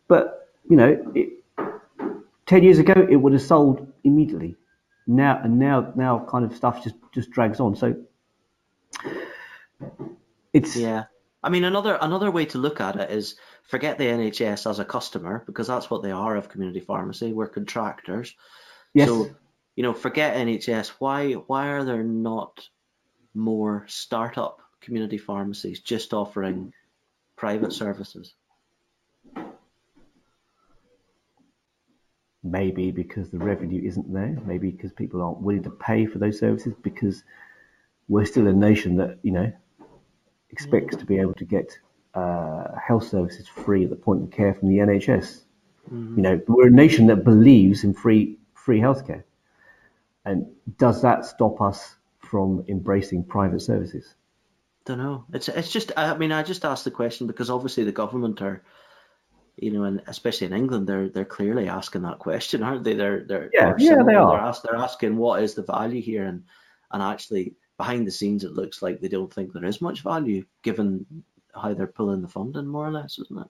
[0.09, 1.28] but you know it,
[2.46, 4.56] ten years ago it would have sold immediately.
[5.06, 7.76] Now and now now kind of stuff just just drags on.
[7.76, 7.96] So
[10.52, 11.04] it's yeah.
[11.42, 14.84] I mean, another another way to look at it is forget the NHS as a
[14.84, 17.32] customer because that's what they are of community pharmacy.
[17.32, 18.34] We're contractors.
[18.92, 19.09] Yes.
[19.09, 19.30] So,
[19.76, 20.88] you know, forget NHS.
[20.98, 22.68] Why why are there not
[23.34, 26.72] more startup community pharmacies just offering
[27.36, 28.34] private services?
[32.45, 34.39] Maybe because the revenue isn't there.
[34.47, 37.24] Maybe because people aren't willing to pay for those services because
[38.09, 39.53] we're still a nation that you know
[40.51, 41.78] expects to be able to get
[42.14, 45.43] uh, health services free at the point of care from the NHS.
[45.93, 46.16] Mm-hmm.
[46.16, 49.24] You know, we're a nation that believes in free free healthcare,
[50.24, 54.14] and does that stop us from embracing private services?
[54.84, 55.24] Don't know.
[55.32, 55.93] It's it's just.
[55.97, 58.62] I mean, I just asked the question because obviously the government are,
[59.62, 62.94] you know, and especially in England, they're they're clearly asking that question, aren't they?
[62.94, 64.32] They're they're yeah, yeah they are.
[64.32, 66.44] They're, ask, they're asking what is the value here, and
[66.92, 70.44] and actually behind the scenes, it looks like they don't think there is much value
[70.62, 71.06] given
[71.54, 73.46] how they're pulling the funding, more or less, isn't it?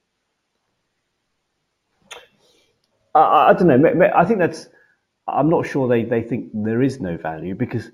[3.15, 4.11] I, I don't know.
[4.15, 4.69] I think that's.
[5.27, 7.91] I'm not sure they, they think there is no value because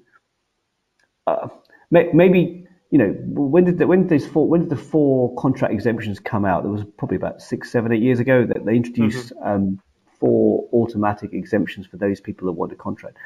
[1.26, 1.48] uh,
[1.90, 2.63] maybe
[2.94, 6.20] you know when did the, when did those four when did the four contract exemptions
[6.20, 6.62] come out?
[6.62, 9.48] There was probably about six, seven, eight years ago that they introduced mm-hmm.
[9.48, 9.80] um,
[10.20, 13.16] four automatic exemptions for those people that want a contract,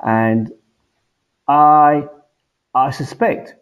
[0.00, 0.50] and
[1.46, 2.08] I
[2.74, 3.54] I suspect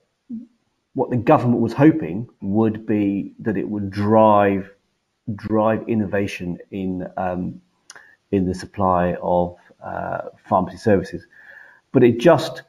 [0.94, 4.72] what the government was hoping would be that it would drive
[5.34, 7.60] drive innovation in um,
[8.32, 11.26] in the supply of uh, pharmacy services,
[11.92, 12.62] but it just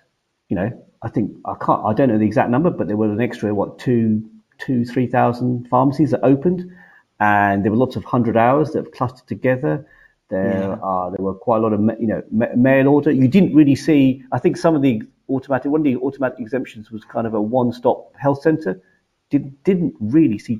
[0.49, 3.11] you know I think I can't I don't know the exact number, but there were
[3.11, 6.71] an extra what two two three thousand pharmacies that opened,
[7.19, 9.85] and there were lots of hundred hours that have clustered together.
[10.29, 10.77] There yeah.
[10.81, 13.11] are there were quite a lot of you know mail order.
[13.11, 14.23] You didn't really see.
[14.31, 17.41] I think some of the automatic, one of the automatic exemptions was kind of a
[17.41, 18.81] one-stop health centre.
[19.29, 20.59] Did, didn't really see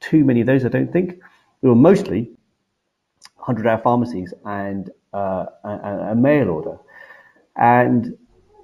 [0.00, 1.20] too many of those, I don't think.
[1.60, 2.30] They were mostly
[3.40, 6.78] 100-hour pharmacies and uh, a, a, mail order,
[7.56, 8.16] and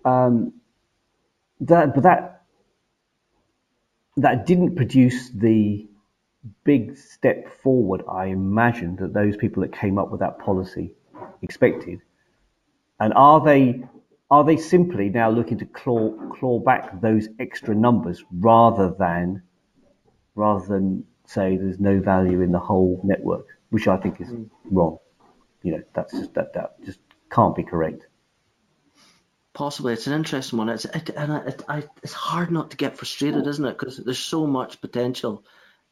[0.04, 0.52] um,
[1.62, 2.42] that, but that
[4.16, 5.86] that didn't produce the
[6.64, 10.94] big step forward I imagine that those people that came up with that policy
[11.40, 12.00] expected.
[13.00, 13.82] And are they
[14.30, 19.42] are they simply now looking to claw claw back those extra numbers rather than
[20.34, 24.48] rather than say there's no value in the whole network, which I think is mm.
[24.70, 24.98] wrong.
[25.62, 26.98] You know, that's just that that just
[27.30, 28.06] can't be correct.
[29.54, 30.70] Possibly, it's an interesting one.
[30.70, 33.78] It's it, and it, I, it's hard not to get frustrated, isn't it?
[33.78, 35.44] Because there's so much potential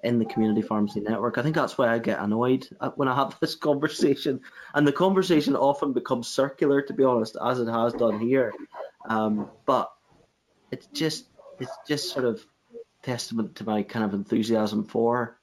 [0.02, 1.36] in the community pharmacy network.
[1.36, 4.40] I think that's why I get annoyed when I have this conversation,
[4.74, 8.52] and the conversation often becomes circular, to be honest, as it has done here.
[9.08, 9.90] Um, but
[10.70, 11.26] it's just
[11.58, 12.44] it's just sort of
[13.02, 15.38] testament to my kind of enthusiasm for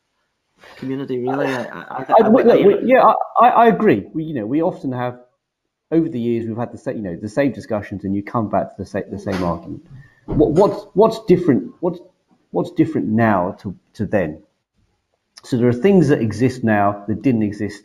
[0.78, 1.20] community.
[1.20, 4.08] Really, I, I, I, look, yeah, I, agree.
[4.14, 5.22] We you know we often have
[5.92, 8.50] over the years we've had the same you know the same discussions, and you come
[8.50, 9.86] back to the same the same argument.
[10.26, 11.74] What, what's what's different?
[11.80, 12.00] What's
[12.52, 14.44] what's different now to, to then?
[15.44, 17.84] So there are things that exist now that didn't exist,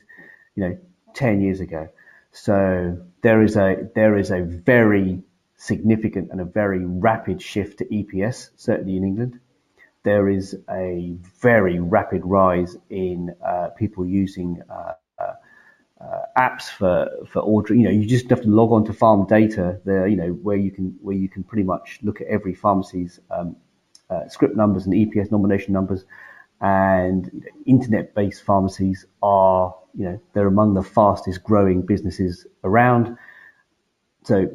[0.55, 0.79] you know,
[1.15, 1.89] 10 years ago.
[2.33, 5.23] So there is a there is a very
[5.57, 9.39] significant and a very rapid shift to EPS, certainly in England.
[10.03, 14.95] There is a very rapid rise in uh, people using uh,
[16.03, 17.81] uh, apps for for ordering.
[17.81, 20.07] You know, you just have to log on to Pharmdata there.
[20.07, 23.57] You know, where you can where you can pretty much look at every pharmacy's um,
[24.11, 26.05] uh, script numbers and EPS nomination numbers.
[26.61, 33.17] And internet-based pharmacies are, you know, they're among the fastest growing businesses around.
[34.23, 34.49] So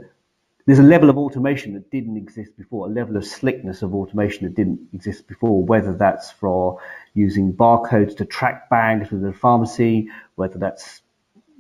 [0.66, 4.46] there's a level of automation that didn't exist before, a level of slickness of automation
[4.46, 6.80] that didn't exist before, whether that's for
[7.14, 11.02] using barcodes to track bags within the pharmacy, whether that's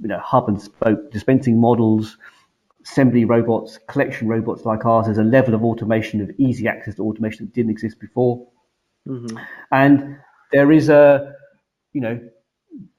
[0.02, 2.18] you know, hub and spoke dispensing models,
[2.84, 5.06] assembly robots, collection robots like ours.
[5.06, 8.48] There's a level of automation, of easy access to automation that didn't exist before.
[9.08, 9.38] Mm-hmm.
[9.72, 10.18] And
[10.52, 11.34] there is a,
[11.94, 12.20] you know,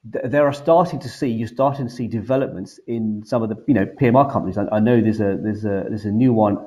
[0.03, 3.73] there are starting to see you're starting to see developments in some of the you
[3.73, 4.57] know PMR companies.
[4.57, 6.57] I, I know there's a there's a there's a new one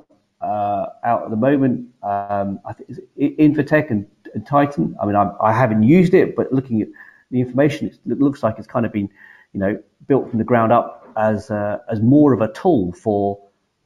[0.41, 1.89] uh, out at the moment.
[2.03, 4.97] Um, I think Invatech and, and, Titan.
[5.01, 6.89] I mean, I, I, haven't used it, but looking at
[7.31, 9.09] the information, it looks like it's kind of been
[9.53, 13.39] you know, built from the ground up as uh, as more of a tool for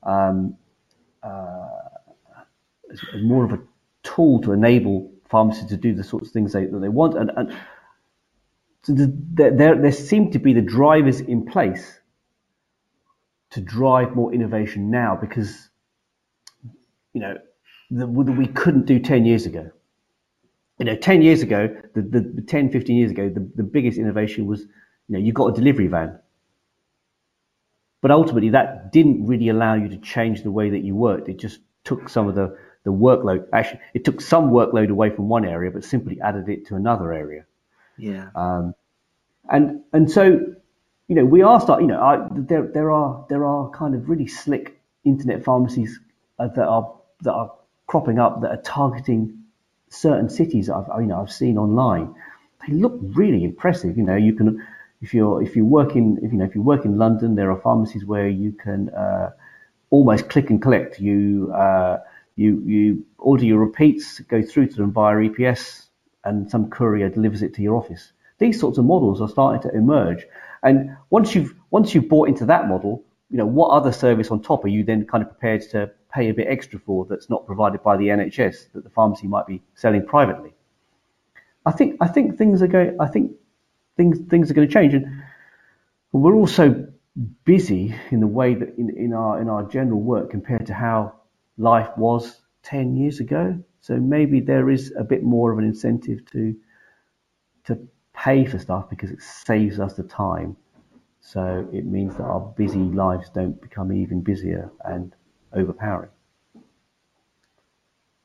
[0.02, 0.56] um,
[1.22, 1.68] uh,
[2.92, 3.60] as, as, more of a
[4.02, 7.30] tool to enable pharmacists to do the sorts of things they, that they want, and,
[7.36, 7.56] and
[8.82, 12.00] so the, there there seem to be the drivers in place
[13.50, 15.68] to drive more innovation now because
[17.12, 17.36] you know
[17.90, 19.70] that we couldn't do 10 years ago.
[20.78, 23.98] You know 10 years ago the, the, the 10 15 years ago the, the biggest
[23.98, 24.66] innovation was
[25.08, 26.18] you know, you've got a delivery van.
[28.02, 31.28] But ultimately, that didn't really allow you to change the way that you worked.
[31.28, 33.46] It just took some of the, the workload.
[33.52, 37.12] Actually, it took some workload away from one area, but simply added it to another
[37.12, 37.46] area.
[37.98, 38.28] Yeah.
[38.34, 38.74] Um,
[39.48, 40.24] and and so,
[41.08, 41.88] you know, we are starting.
[41.88, 45.98] You know, I, there there are there are kind of really slick internet pharmacies
[46.38, 47.52] uh, that are that are
[47.86, 49.44] cropping up that are targeting
[49.88, 50.68] certain cities.
[50.68, 52.14] I've you know I've seen online.
[52.66, 53.96] They look really impressive.
[53.96, 54.66] You know, you can
[55.00, 57.50] if you're if you work in if you know if you work in London, there
[57.50, 59.30] are pharmacies where you can uh,
[59.90, 60.98] almost click and collect.
[61.00, 61.98] You uh,
[62.36, 65.86] you you order your repeats, go through to them via EPS,
[66.24, 68.12] and some courier delivers it to your office.
[68.38, 70.26] These sorts of models are starting to emerge,
[70.62, 74.42] and once you've once you've bought into that model, you know what other service on
[74.42, 77.46] top are you then kind of prepared to pay a bit extra for that's not
[77.46, 80.54] provided by the NHS that the pharmacy might be selling privately?
[81.66, 82.96] I think I think things are going.
[83.00, 83.32] I think
[83.96, 85.22] things things are going to change, and
[86.12, 86.86] we're also
[87.44, 91.14] busy in the way that in, in our in our general work compared to how
[91.58, 93.58] life was 10 years ago.
[93.80, 96.54] So maybe there is a bit more of an incentive to
[97.64, 100.56] to pay for stuff because it saves us the time.
[101.20, 105.14] So it means that our busy lives don't become even busier and
[105.52, 106.10] overpowering.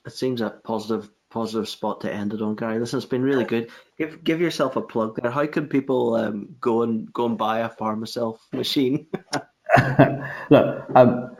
[0.05, 2.77] It seems a positive positive spot to end it on, Gary.
[2.77, 3.71] This has been really good.
[3.97, 5.31] Give give yourself a plug there.
[5.31, 9.07] How can people um, go and go and buy a PharmaSelf machine?
[10.49, 11.35] Look, um,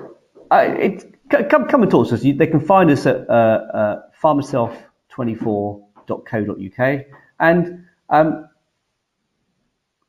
[0.50, 2.24] I, it, come come and talk to us.
[2.24, 7.06] You, they can find us at uh, uh, pharmaself24.co.uk,
[7.39, 8.50] and um,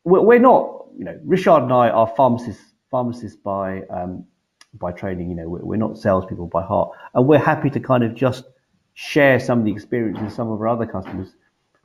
[0.05, 4.24] we're, we're, not, you know, Richard and I are pharmacists pharmacists by um,
[4.74, 5.30] by training.
[5.30, 8.45] You know, we're, we're not salespeople by heart, and we're happy to kind of just
[8.95, 11.34] share some of the experience with some of our other customers.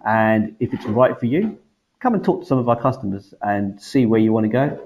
[0.05, 1.58] And if it's right for you,
[1.99, 4.80] come and talk to some of our customers and see where you want to go.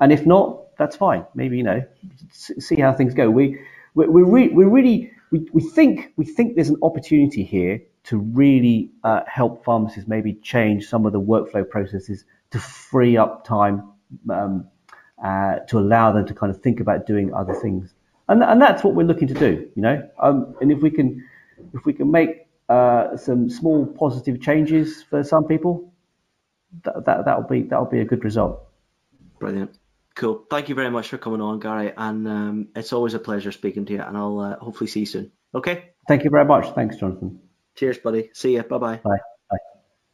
[0.00, 1.24] And if not, that's fine.
[1.34, 1.84] Maybe you know,
[2.32, 3.30] see how things go.
[3.30, 3.58] We
[3.94, 8.18] we we, re- we really we, we think we think there's an opportunity here to
[8.18, 13.92] really uh, help pharmacists maybe change some of the workflow processes to free up time
[14.30, 14.66] um,
[15.22, 17.92] uh, to allow them to kind of think about doing other things.
[18.28, 20.08] And, and that's what we're looking to do, you know.
[20.20, 21.24] Um, and if we can
[21.74, 25.92] if we can make uh, some small positive changes for some people,
[26.84, 28.66] that, that that'll be that'll be a good result.
[29.38, 29.78] Brilliant.
[30.14, 30.44] Cool.
[30.50, 31.92] Thank you very much for coming on, Gary.
[31.96, 34.02] And um, it's always a pleasure speaking to you.
[34.02, 35.30] And I'll uh, hopefully see you soon.
[35.54, 35.90] Okay.
[36.08, 36.74] Thank you very much.
[36.74, 37.38] Thanks, Jonathan.
[37.76, 38.30] Cheers, buddy.
[38.34, 38.64] See you.
[38.64, 38.96] Bye-bye.
[38.96, 39.37] Bye.